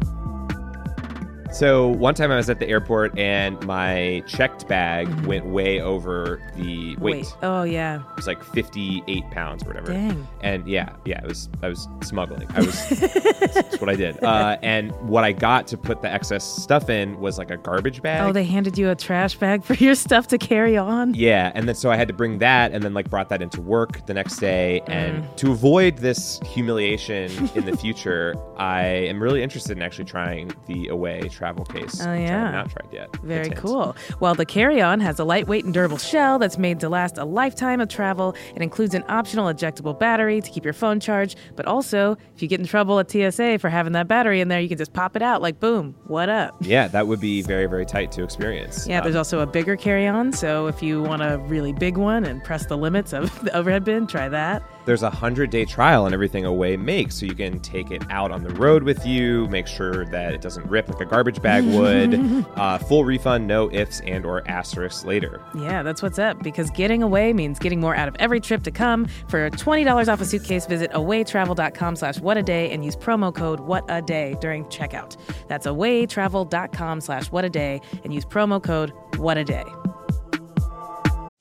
So 1.51 1.87
one 1.87 2.13
time 2.13 2.31
I 2.31 2.35
was 2.35 2.49
at 2.49 2.59
the 2.59 2.67
airport 2.67 3.17
and 3.17 3.61
my 3.65 4.23
checked 4.27 4.67
bag 4.67 5.07
mm-hmm. 5.07 5.25
went 5.25 5.45
way 5.47 5.81
over 5.81 6.41
the 6.55 6.95
weight. 6.97 7.25
Wait. 7.25 7.35
Oh 7.41 7.63
yeah. 7.63 8.01
It 8.11 8.15
was 8.15 8.27
like 8.27 8.43
58 8.43 9.31
pounds 9.31 9.63
or 9.63 9.67
whatever. 9.67 9.93
Dang. 9.93 10.27
And 10.41 10.67
yeah, 10.67 10.95
yeah, 11.05 11.21
it 11.23 11.27
was 11.27 11.49
I 11.63 11.69
was 11.69 11.87
smuggling. 12.03 12.47
I 12.51 12.59
was 12.59 12.89
that's 12.99 13.81
what 13.81 13.89
I 13.89 13.95
did. 13.95 14.23
Uh, 14.23 14.57
and 14.61 14.91
what 15.01 15.23
I 15.23 15.31
got 15.31 15.65
to 15.67 15.77
put 15.77 16.01
the 16.01 16.09
excess 16.09 16.43
stuff 16.43 16.89
in 16.89 17.19
was 17.19 17.37
like 17.39 17.49
a 17.49 17.57
garbage 17.57 18.01
bag. 18.01 18.27
Oh, 18.27 18.31
they 18.31 18.43
handed 18.43 18.77
you 18.77 18.89
a 18.89 18.95
trash 18.95 19.35
bag 19.35 19.63
for 19.63 19.73
your 19.73 19.95
stuff 19.95 20.27
to 20.27 20.37
carry 20.37 20.77
on. 20.77 21.13
Yeah, 21.15 21.51
and 21.55 21.67
then 21.67 21.75
so 21.75 21.89
I 21.89 21.95
had 21.95 22.07
to 22.09 22.13
bring 22.13 22.37
that 22.39 22.71
and 22.73 22.83
then 22.83 22.93
like 22.93 23.09
brought 23.09 23.29
that 23.29 23.41
into 23.41 23.59
work 23.61 24.05
the 24.05 24.13
next 24.13 24.37
day. 24.37 24.81
Mm. 24.85 24.93
And 24.93 25.37
to 25.37 25.51
avoid 25.51 25.97
this 25.97 26.39
humiliation 26.45 27.31
in 27.55 27.65
the 27.65 27.75
future, 27.83 28.35
I 28.57 28.83
am 28.83 29.21
really 29.21 29.41
interested 29.41 29.77
in 29.77 29.81
actually 29.81 30.05
trying 30.05 30.51
the 30.67 30.89
away 30.89 31.27
travel 31.39 31.63
case. 31.63 32.01
Oh 32.01 32.13
yeah, 32.13 32.17
I 32.17 32.45
have 32.45 32.53
not 32.53 32.69
tried 32.69 32.93
yet. 32.93 33.15
Very 33.23 33.49
cool. 33.51 33.95
Well, 34.19 34.35
the 34.35 34.45
carry-on 34.45 34.99
has 34.99 35.19
a 35.19 35.23
lightweight 35.23 35.63
and 35.63 35.73
durable 35.73 35.97
shell 35.97 36.37
that's 36.37 36.57
made 36.57 36.81
to 36.81 36.89
last 36.89 37.17
a 37.17 37.23
lifetime 37.23 37.79
of 37.79 37.87
travel. 37.87 38.35
It 38.55 38.61
includes 38.61 38.93
an 38.93 39.05
optional 39.07 39.45
ejectable 39.45 39.97
battery 39.97 40.41
to 40.41 40.51
keep 40.51 40.65
your 40.65 40.73
phone 40.73 40.99
charged, 40.99 41.37
but 41.55 41.65
also 41.65 42.17
if 42.35 42.41
you 42.41 42.49
get 42.49 42.59
in 42.59 42.65
trouble 42.65 42.99
at 42.99 43.09
TSA 43.09 43.59
for 43.59 43.69
having 43.69 43.93
that 43.93 44.09
battery 44.09 44.41
in 44.41 44.49
there, 44.49 44.59
you 44.59 44.67
can 44.67 44.77
just 44.77 44.91
pop 44.91 45.15
it 45.15 45.21
out 45.21 45.41
like 45.41 45.61
boom, 45.61 45.95
what 46.07 46.27
up? 46.27 46.57
Yeah, 46.59 46.89
that 46.89 47.07
would 47.07 47.21
be 47.21 47.41
very 47.41 47.67
very 47.67 47.85
tight 47.85 48.11
to 48.13 48.23
experience. 48.23 48.85
Yeah, 48.85 48.97
um, 48.97 49.05
there's 49.05 49.15
also 49.15 49.39
a 49.39 49.47
bigger 49.47 49.77
carry-on, 49.77 50.33
so 50.33 50.67
if 50.67 50.83
you 50.83 51.01
want 51.01 51.21
a 51.21 51.37
really 51.47 51.71
big 51.71 51.95
one 51.95 52.25
and 52.25 52.43
press 52.43 52.65
the 52.65 52.77
limits 52.77 53.13
of 53.13 53.33
the 53.45 53.55
overhead 53.55 53.85
bin, 53.85 54.07
try 54.07 54.27
that. 54.27 54.61
There's 54.85 55.03
a 55.03 55.09
100-day 55.09 55.65
trial 55.65 56.05
and 56.05 56.13
everything 56.13 56.45
Away 56.45 56.77
makes, 56.77 57.15
so 57.15 57.25
you 57.25 57.35
can 57.35 57.59
take 57.59 57.91
it 57.91 58.03
out 58.09 58.31
on 58.31 58.43
the 58.43 58.53
road 58.55 58.83
with 58.83 59.05
you, 59.05 59.47
make 59.49 59.67
sure 59.67 60.05
that 60.05 60.33
it 60.33 60.41
doesn't 60.41 60.65
rip 60.67 60.89
like 60.89 61.01
a 61.01 61.05
garbage 61.05 61.41
bag 61.41 61.63
would. 61.65 62.45
uh, 62.55 62.77
full 62.77 63.05
refund, 63.05 63.47
no 63.47 63.71
ifs 63.71 63.99
and 64.01 64.25
or 64.25 64.47
asterisks 64.47 65.05
later. 65.05 65.41
Yeah, 65.55 65.83
that's 65.83 66.01
what's 66.01 66.17
up. 66.17 66.41
Because 66.41 66.69
getting 66.71 67.03
away 67.03 67.33
means 67.33 67.59
getting 67.59 67.79
more 67.79 67.95
out 67.95 68.07
of 68.07 68.15
every 68.19 68.39
trip 68.39 68.63
to 68.63 68.71
come. 68.71 69.07
For 69.27 69.49
twenty 69.51 69.83
dollars 69.83 70.09
off 70.09 70.21
a 70.21 70.25
suitcase, 70.25 70.65
visit 70.65 70.91
awaytravel.com/slash 70.91 72.19
what 72.19 72.37
a 72.37 72.43
day 72.43 72.71
and 72.71 72.83
use 72.83 72.95
promo 72.95 73.33
code 73.33 73.59
what 73.59 73.85
a 73.89 74.01
day 74.01 74.35
during 74.41 74.65
checkout. 74.65 75.17
That's 75.47 75.67
awaytravel.com/slash 75.67 77.31
what 77.31 77.45
a 77.45 77.49
day 77.49 77.81
and 78.03 78.13
use 78.13 78.25
promo 78.25 78.63
code 78.63 78.91
what 79.17 79.37
a 79.37 79.43
day. 79.43 79.65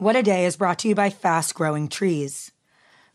What 0.01 0.15
a 0.15 0.23
Day 0.23 0.45
is 0.45 0.57
brought 0.57 0.79
to 0.81 0.89
you 0.89 0.95
by 0.95 1.11
Fast 1.11 1.57
Growing 1.57 1.89
Trees. 1.89 2.53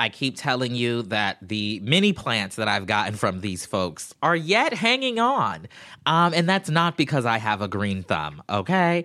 I 0.00 0.08
keep 0.08 0.34
telling 0.34 0.74
you 0.74 1.02
that 1.02 1.36
the 1.42 1.78
mini 1.84 2.14
plants 2.14 2.56
that 2.56 2.68
I've 2.68 2.86
gotten 2.86 3.16
from 3.16 3.42
these 3.42 3.66
folks 3.66 4.14
are 4.22 4.34
yet 4.34 4.72
hanging 4.72 5.18
on. 5.18 5.68
Um, 6.06 6.32
and 6.32 6.48
that's 6.48 6.70
not 6.70 6.96
because 6.96 7.26
I 7.26 7.36
have 7.36 7.60
a 7.60 7.68
green 7.68 8.02
thumb, 8.02 8.42
okay? 8.48 9.04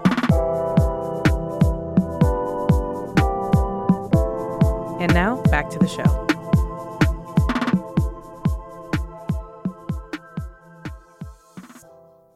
And 5.01 5.11
now, 5.15 5.41
back 5.49 5.67
to 5.71 5.79
the 5.79 5.87
show. 5.87 6.27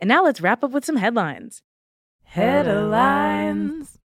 And 0.02 0.08
now 0.08 0.24
let's 0.24 0.42
wrap 0.42 0.64
up 0.64 0.72
with 0.72 0.84
some 0.84 0.96
headlines. 0.96 1.62
Headlines. 2.24 4.00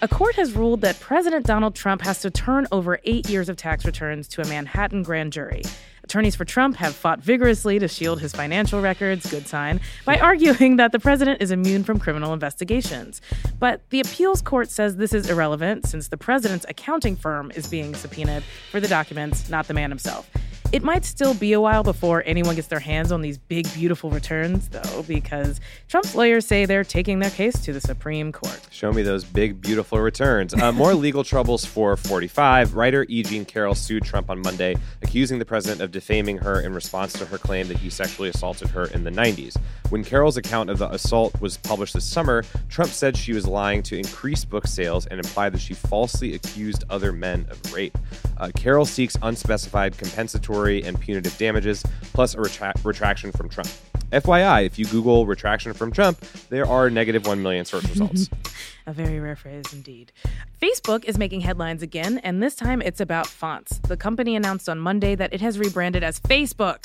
A 0.00 0.08
court 0.08 0.36
has 0.36 0.54
ruled 0.54 0.80
that 0.80 0.98
President 1.00 1.44
Donald 1.44 1.74
Trump 1.74 2.00
has 2.00 2.22
to 2.22 2.30
turn 2.30 2.66
over 2.72 2.98
eight 3.04 3.28
years 3.28 3.50
of 3.50 3.58
tax 3.58 3.84
returns 3.84 4.26
to 4.28 4.40
a 4.40 4.46
Manhattan 4.46 5.02
grand 5.02 5.34
jury. 5.34 5.64
Attorneys 6.04 6.36
for 6.36 6.44
Trump 6.44 6.76
have 6.76 6.94
fought 6.94 7.20
vigorously 7.20 7.78
to 7.78 7.88
shield 7.88 8.20
his 8.20 8.32
financial 8.32 8.82
records, 8.82 9.28
good 9.30 9.48
sign, 9.48 9.80
by 10.04 10.18
arguing 10.18 10.76
that 10.76 10.92
the 10.92 10.98
president 10.98 11.40
is 11.40 11.50
immune 11.50 11.82
from 11.82 11.98
criminal 11.98 12.34
investigations. 12.34 13.22
But 13.58 13.80
the 13.88 14.00
appeals 14.00 14.42
court 14.42 14.70
says 14.70 14.96
this 14.96 15.14
is 15.14 15.30
irrelevant 15.30 15.86
since 15.86 16.08
the 16.08 16.18
president's 16.18 16.66
accounting 16.68 17.16
firm 17.16 17.50
is 17.56 17.66
being 17.66 17.94
subpoenaed 17.94 18.44
for 18.70 18.80
the 18.80 18.88
documents, 18.88 19.48
not 19.48 19.66
the 19.66 19.74
man 19.74 19.90
himself. 19.90 20.30
It 20.74 20.82
might 20.82 21.04
still 21.04 21.34
be 21.34 21.52
a 21.52 21.60
while 21.60 21.84
before 21.84 22.24
anyone 22.26 22.56
gets 22.56 22.66
their 22.66 22.80
hands 22.80 23.12
on 23.12 23.20
these 23.20 23.38
big, 23.38 23.72
beautiful 23.74 24.10
returns, 24.10 24.68
though, 24.70 25.04
because 25.04 25.60
Trump's 25.86 26.16
lawyers 26.16 26.44
say 26.46 26.66
they're 26.66 26.82
taking 26.82 27.20
their 27.20 27.30
case 27.30 27.60
to 27.60 27.72
the 27.72 27.80
Supreme 27.80 28.32
Court. 28.32 28.60
Show 28.70 28.92
me 28.92 29.02
those 29.02 29.22
big, 29.22 29.60
beautiful 29.60 30.00
returns. 30.00 30.52
Uh, 30.52 30.72
more 30.72 30.92
legal 30.94 31.22
troubles 31.22 31.64
for 31.64 31.96
45. 31.96 32.74
Writer 32.74 33.06
E. 33.08 33.22
Jean 33.22 33.44
Carroll 33.44 33.76
sued 33.76 34.02
Trump 34.02 34.28
on 34.30 34.42
Monday, 34.42 34.74
accusing 35.00 35.38
the 35.38 35.44
president 35.44 35.80
of 35.80 35.92
defaming 35.92 36.38
her 36.38 36.60
in 36.60 36.74
response 36.74 37.12
to 37.12 37.26
her 37.26 37.38
claim 37.38 37.68
that 37.68 37.76
he 37.76 37.88
sexually 37.88 38.30
assaulted 38.30 38.66
her 38.70 38.86
in 38.86 39.04
the 39.04 39.12
90s. 39.12 39.56
When 39.90 40.02
Carroll's 40.02 40.38
account 40.38 40.70
of 40.70 40.78
the 40.78 40.92
assault 40.92 41.40
was 41.40 41.56
published 41.56 41.94
this 41.94 42.04
summer, 42.04 42.42
Trump 42.68 42.90
said 42.90 43.16
she 43.16 43.32
was 43.32 43.46
lying 43.46 43.80
to 43.84 43.96
increase 43.96 44.44
book 44.44 44.66
sales 44.66 45.06
and 45.06 45.20
implied 45.20 45.52
that 45.52 45.60
she 45.60 45.74
falsely 45.74 46.34
accused 46.34 46.82
other 46.90 47.12
men 47.12 47.46
of 47.48 47.72
rape. 47.72 47.96
Uh, 48.38 48.50
Carroll 48.56 48.86
seeks 48.86 49.16
unspecified 49.22 49.96
compensatory 49.96 50.63
and 50.64 51.00
punitive 51.00 51.36
damages, 51.38 51.84
plus 52.12 52.34
a 52.34 52.38
retra- 52.38 52.84
retraction 52.84 53.32
from 53.32 53.48
Trump. 53.48 53.68
FYI, 54.12 54.64
if 54.66 54.78
you 54.78 54.84
Google 54.86 55.26
retraction 55.26 55.72
from 55.72 55.90
Trump, 55.90 56.20
there 56.48 56.66
are 56.66 56.88
negative 56.90 57.26
1 57.26 57.42
million 57.42 57.64
search 57.64 57.88
results. 57.88 58.28
a 58.86 58.92
very 58.92 59.20
rare 59.20 59.36
phrase 59.36 59.72
indeed. 59.72 60.12
Facebook 60.60 61.04
is 61.04 61.18
making 61.18 61.40
headlines 61.40 61.82
again, 61.82 62.18
and 62.18 62.42
this 62.42 62.54
time 62.54 62.82
it's 62.82 63.00
about 63.00 63.26
fonts. 63.26 63.78
The 63.78 63.96
company 63.96 64.36
announced 64.36 64.68
on 64.68 64.78
Monday 64.78 65.14
that 65.14 65.32
it 65.32 65.40
has 65.40 65.58
rebranded 65.58 66.02
as 66.02 66.20
Facebook, 66.20 66.84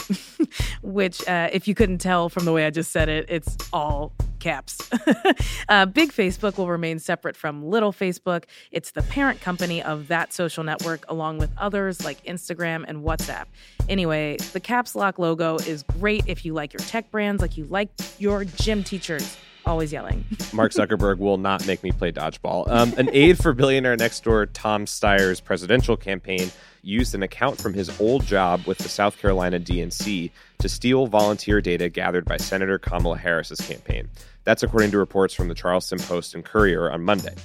which, 0.81 1.25
uh, 1.27 1.49
if 1.51 1.67
you 1.67 1.75
couldn't 1.75 1.99
tell 1.99 2.29
from 2.29 2.45
the 2.45 2.53
way 2.53 2.65
I 2.65 2.69
just 2.69 2.91
said 2.91 3.09
it, 3.09 3.25
it's 3.29 3.57
all 3.73 4.13
caps. 4.39 4.89
uh, 5.69 5.85
Big 5.85 6.11
Facebook 6.11 6.57
will 6.57 6.69
remain 6.69 6.99
separate 6.99 7.35
from 7.35 7.63
Little 7.63 7.91
Facebook. 7.91 8.45
It's 8.71 8.91
the 8.91 9.03
parent 9.03 9.41
company 9.41 9.83
of 9.83 10.07
that 10.07 10.33
social 10.33 10.63
network, 10.63 11.03
along 11.09 11.39
with 11.39 11.51
others 11.57 12.03
like 12.03 12.23
Instagram 12.23 12.85
and 12.87 13.03
WhatsApp. 13.03 13.45
Anyway, 13.89 14.37
the 14.53 14.59
caps 14.59 14.95
lock 14.95 15.19
logo 15.19 15.57
is 15.57 15.83
great 15.83 16.23
if 16.27 16.45
you 16.45 16.53
like 16.53 16.73
your 16.73 16.81
tech 16.81 17.11
brands, 17.11 17.41
like 17.41 17.57
you 17.57 17.65
like 17.65 17.89
your 18.17 18.45
gym 18.45 18.83
teachers 18.83 19.37
always 19.69 19.93
yelling. 19.93 20.25
Mark 20.53 20.71
Zuckerberg 20.71 21.19
will 21.19 21.37
not 21.37 21.65
make 21.67 21.83
me 21.83 21.91
play 21.91 22.11
dodgeball. 22.11 22.69
Um, 22.69 22.93
an 22.97 23.09
aide 23.13 23.37
for 23.37 23.53
billionaire 23.53 23.95
next 23.95 24.23
door 24.23 24.47
Tom 24.47 24.85
Steyer's 24.85 25.39
presidential 25.39 25.95
campaign 25.95 26.51
used 26.81 27.13
an 27.13 27.23
account 27.23 27.61
from 27.61 27.73
his 27.73 27.99
old 28.01 28.25
job 28.25 28.65
with 28.65 28.79
the 28.79 28.89
South 28.89 29.17
Carolina 29.17 29.59
DNC 29.59 30.31
to 30.59 30.69
steal 30.69 31.07
volunteer 31.07 31.61
data 31.61 31.89
gathered 31.89 32.25
by 32.25 32.37
Senator 32.37 32.79
Kamala 32.79 33.17
Harris's 33.17 33.61
campaign. 33.61 34.09
That's 34.43 34.63
according 34.63 34.91
to 34.91 34.97
reports 34.97 35.33
from 35.33 35.47
the 35.47 35.55
Charleston 35.55 35.99
Post 35.99 36.33
and 36.33 36.43
Courier 36.43 36.89
on 36.89 37.03
Monday. 37.03 37.35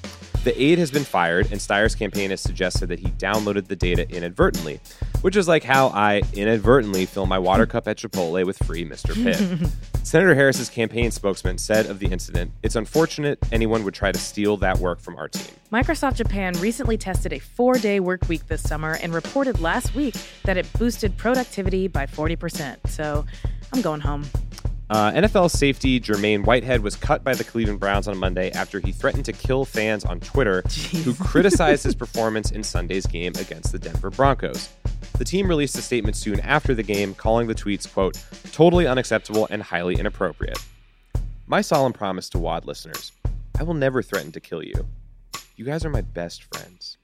The 0.44 0.62
aide 0.62 0.78
has 0.78 0.90
been 0.90 1.04
fired, 1.04 1.50
and 1.50 1.58
Steyer's 1.58 1.94
campaign 1.94 2.28
has 2.28 2.38
suggested 2.38 2.88
that 2.88 2.98
he 2.98 3.08
downloaded 3.12 3.66
the 3.66 3.76
data 3.76 4.06
inadvertently, 4.14 4.78
which 5.22 5.36
is 5.36 5.48
like 5.48 5.64
how 5.64 5.88
I 5.88 6.20
inadvertently 6.34 7.06
fill 7.06 7.24
my 7.24 7.38
water 7.38 7.64
cup 7.64 7.88
at 7.88 7.96
Chipotle 7.96 8.44
with 8.44 8.58
free 8.58 8.84
Mr. 8.84 9.14
Pibb. 9.14 9.70
Senator 10.06 10.34
Harris's 10.34 10.68
campaign 10.68 11.10
spokesman 11.10 11.56
said 11.56 11.86
of 11.86 11.98
the 11.98 12.08
incident, 12.08 12.52
"It's 12.62 12.76
unfortunate 12.76 13.38
anyone 13.52 13.84
would 13.84 13.94
try 13.94 14.12
to 14.12 14.18
steal 14.18 14.58
that 14.58 14.76
work 14.76 15.00
from 15.00 15.16
our 15.16 15.28
team." 15.28 15.54
Microsoft 15.72 16.16
Japan 16.16 16.52
recently 16.60 16.98
tested 16.98 17.32
a 17.32 17.38
four 17.38 17.76
day 17.76 17.98
work 17.98 18.28
week 18.28 18.46
this 18.46 18.62
summer 18.62 18.98
and 19.02 19.14
reported 19.14 19.62
last 19.62 19.94
week 19.94 20.14
that 20.42 20.58
it 20.58 20.70
boosted 20.74 21.16
productivity 21.16 21.88
by 21.88 22.04
40%. 22.04 22.76
So 22.90 23.24
I'm 23.72 23.80
going 23.80 24.02
home. 24.02 24.26
Uh, 24.90 25.10
NFL 25.12 25.50
safety 25.50 25.98
Jermaine 25.98 26.44
Whitehead 26.44 26.82
was 26.82 26.94
cut 26.94 27.24
by 27.24 27.34
the 27.34 27.44
Cleveland 27.44 27.80
Browns 27.80 28.06
on 28.06 28.18
Monday 28.18 28.50
after 28.50 28.80
he 28.80 28.92
threatened 28.92 29.24
to 29.24 29.32
kill 29.32 29.64
fans 29.64 30.04
on 30.04 30.20
Twitter 30.20 30.62
who 31.04 31.14
criticized 31.14 31.84
his 31.84 31.94
performance 31.94 32.50
in 32.50 32.62
Sunday's 32.62 33.06
game 33.06 33.32
against 33.38 33.72
the 33.72 33.78
Denver 33.78 34.10
Broncos. 34.10 34.68
The 35.18 35.24
team 35.24 35.48
released 35.48 35.78
a 35.78 35.82
statement 35.82 36.16
soon 36.16 36.40
after 36.40 36.74
the 36.74 36.82
game 36.82 37.14
calling 37.14 37.46
the 37.46 37.54
tweets, 37.54 37.90
quote, 37.90 38.22
totally 38.52 38.86
unacceptable 38.86 39.46
and 39.50 39.62
highly 39.62 39.94
inappropriate. 39.94 40.58
My 41.46 41.60
solemn 41.60 41.92
promise 41.92 42.28
to 42.30 42.38
WAD 42.38 42.66
listeners 42.66 43.12
I 43.58 43.62
will 43.62 43.74
never 43.74 44.02
threaten 44.02 44.32
to 44.32 44.40
kill 44.40 44.62
you. 44.62 44.86
You 45.56 45.64
guys 45.64 45.84
are 45.84 45.90
my 45.90 46.02
best 46.02 46.44
friends. 46.52 46.98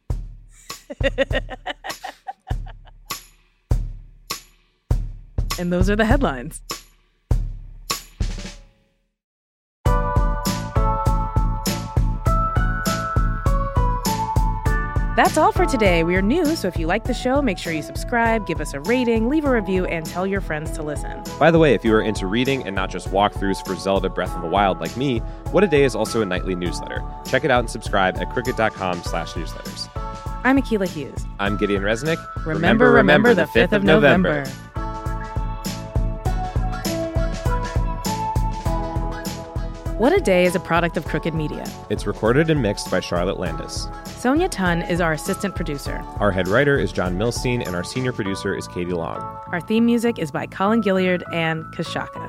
And 5.61 5.71
those 5.71 5.91
are 5.91 5.97
the 5.97 6.07
headlines. 6.07 6.63
That's 15.23 15.37
all 15.37 15.53
for 15.53 15.67
today. 15.67 16.03
We 16.03 16.17
are 16.17 16.23
new, 16.23 16.57
so 16.57 16.67
if 16.67 16.79
you 16.79 16.87
like 16.87 17.05
the 17.05 17.13
show, 17.13 17.43
make 17.43 17.59
sure 17.59 17.75
you 17.75 17.83
subscribe, 17.83 18.47
give 18.47 18.59
us 18.59 18.73
a 18.73 18.81
rating, 18.81 19.29
leave 19.29 19.45
a 19.45 19.51
review, 19.51 19.85
and 19.85 20.07
tell 20.07 20.27
your 20.27 20.41
friends 20.41 20.71
to 20.71 20.83
listen. 20.83 21.23
By 21.39 21.51
the 21.51 21.59
way, 21.59 21.75
if 21.75 21.85
you 21.85 21.93
are 21.95 22.01
into 22.01 22.27
reading 22.27 22.67
and 22.67 22.75
not 22.75 22.89
just 22.89 23.09
walkthroughs 23.09 23.63
for 23.67 23.75
Zelda 23.75 24.09
Breath 24.09 24.35
of 24.35 24.41
the 24.41 24.49
Wild 24.49 24.81
like 24.81 24.97
me, 24.97 25.19
What 25.51 25.63
a 25.63 25.67
Day 25.67 25.85
is 25.85 25.95
also 25.95 26.23
a 26.23 26.25
nightly 26.25 26.55
newsletter. 26.55 27.05
Check 27.27 27.45
it 27.45 27.51
out 27.51 27.61
and 27.61 27.69
subscribe 27.69 28.17
at 28.17 28.31
crooked.com 28.31 29.03
slash 29.03 29.35
newsletters. 29.35 29.91
I'm 30.43 30.57
Akila 30.57 30.89
Hughes. 30.89 31.27
I'm 31.39 31.59
Gideon 31.59 31.83
Resnick. 31.83 32.17
Remember, 32.47 32.91
remember, 32.91 33.35
the 33.35 33.45
5th 33.45 33.73
of 33.73 33.85
November. 33.85 34.47
What 39.99 40.15
a 40.15 40.21
Day 40.23 40.47
is 40.47 40.55
a 40.55 40.61
product 40.61 40.97
of 40.97 41.05
Crooked 41.05 41.35
Media. 41.35 41.71
It's 41.91 42.07
recorded 42.07 42.49
and 42.49 42.63
mixed 42.63 42.91
by 42.91 43.01
Charlotte 43.01 43.39
Landis. 43.39 43.87
Sonia 44.21 44.51
Tun 44.51 44.83
is 44.83 45.01
our 45.01 45.15
assistant 45.15 45.57
producer. 45.57 46.05
Our 46.19 46.31
head 46.31 46.47
writer 46.47 46.79
is 46.79 46.93
John 46.93 47.17
Milstein, 47.17 47.67
and 47.67 47.75
our 47.75 47.83
senior 47.83 48.13
producer 48.13 48.55
is 48.55 48.69
Katie 48.69 48.93
Long. 48.93 49.23
Our 49.47 49.63
theme 49.63 49.87
music 49.87 50.19
is 50.19 50.31
by 50.31 50.47
Colin 50.47 50.83
Gilliard 50.83 51.23
and 51.33 51.65
Kashaka. 51.73 52.29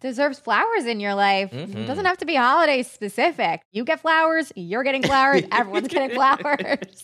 deserves 0.00 0.38
flowers 0.38 0.86
in 0.86 1.00
your 1.00 1.14
life. 1.14 1.52
It 1.52 1.66
doesn't 1.66 1.86
mm-hmm. 1.86 2.04
have 2.04 2.18
to 2.18 2.26
be 2.26 2.34
holiday 2.34 2.82
specific. 2.82 3.62
You 3.72 3.84
get 3.84 4.00
flowers, 4.00 4.52
you're 4.56 4.84
getting 4.84 5.02
flowers, 5.02 5.42
everyone's 5.52 5.88
getting 5.88 6.14
flowers. 6.14 7.02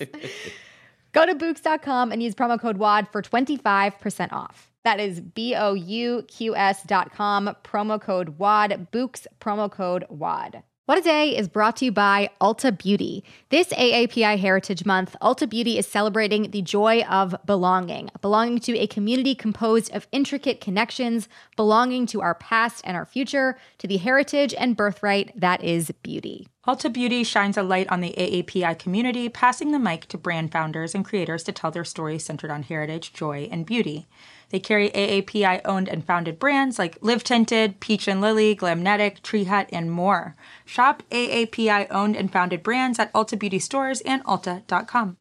Go 1.13 1.27
to 1.27 1.35
Bouqs.com 1.35 2.13
and 2.13 2.23
use 2.23 2.35
promo 2.35 2.61
code 2.61 2.77
WAD 2.77 3.09
for 3.11 3.23
25% 3.23 4.33
off. 4.33 4.73
That 4.85 5.01
is 5.01 5.21
B 5.21 5.55
O 5.55 5.73
U 5.73 6.23
Q 6.29 6.55
S 6.55 6.83
dot 6.83 7.13
com, 7.13 7.55
promo 7.65 8.01
code 8.01 8.39
WAD, 8.39 8.89
Bouqs, 8.93 9.27
promo 9.41 9.71
code 9.71 10.05
WAD. 10.11 10.63
What 10.87 10.99
a 10.99 11.01
Day 11.01 11.35
is 11.35 11.49
brought 11.49 11.77
to 11.77 11.87
you 11.87 11.93
by 11.93 12.29
Ulta 12.43 12.77
Beauty. 12.77 13.25
This 13.49 13.69
AAPI 13.69 14.39
Heritage 14.39 14.85
Month, 14.85 15.17
Ulta 15.23 15.49
Beauty 15.49 15.79
is 15.79 15.87
celebrating 15.87 16.51
the 16.51 16.61
joy 16.61 17.01
of 17.05 17.35
belonging, 17.47 18.11
belonging 18.21 18.59
to 18.59 18.77
a 18.77 18.87
community 18.87 19.35
composed 19.35 19.91
of 19.95 20.07
intricate 20.13 20.61
connections, 20.61 21.27
belonging 21.57 22.05
to 22.09 22.21
our 22.21 22.35
past 22.35 22.83
and 22.85 22.99
our 22.99 23.07
future, 23.07 23.57
to 23.79 23.87
the 23.87 23.97
heritage 23.97 24.53
and 24.53 24.77
birthright 24.77 25.33
that 25.41 25.65
is 25.65 25.91
beauty. 26.03 26.49
Ulta 26.67 26.91
Beauty 26.91 27.25
shines 27.25 27.59
a 27.59 27.63
light 27.63 27.87
on 27.91 28.01
the 28.01 28.15
AAPI 28.17 28.79
community, 28.79 29.29
passing 29.29 29.71
the 29.71 29.79
mic 29.79 30.07
to 30.07 30.17
brand 30.17 30.51
founders 30.51 30.95
and 30.95 31.05
creators 31.05 31.43
to 31.43 31.53
tell 31.53 31.71
their 31.71 31.85
stories 31.85 32.25
centered 32.25 32.51
on 32.51 32.63
heritage, 32.63 33.13
joy, 33.13 33.47
and 33.53 33.67
beauty. 33.67 34.07
They 34.49 34.61
carry 34.61 34.89
AAPI 34.89 35.61
owned 35.67 35.91
and 35.91 36.07
founded 36.07 36.39
brands 36.39 36.79
like 36.79 36.97
Live 37.03 37.23
Tinted, 37.23 37.81
Peach 37.81 38.09
and 38.09 38.23
Lily, 38.23 38.57
Glamnetic, 38.57 39.21
Tree 39.21 39.45
Hut, 39.45 39.69
and 39.73 39.91
more. 39.91 40.37
Shop 40.65 41.03
AAPI 41.11 41.87
owned 41.91 42.17
and 42.17 42.33
founded 42.33 42.63
brands 42.63 42.99
at 42.99 43.13
Ulta 43.13 43.39
Beauty 43.39 43.59
stores 43.59 44.01
and 44.01 44.25
Ulta.com. 44.25 45.13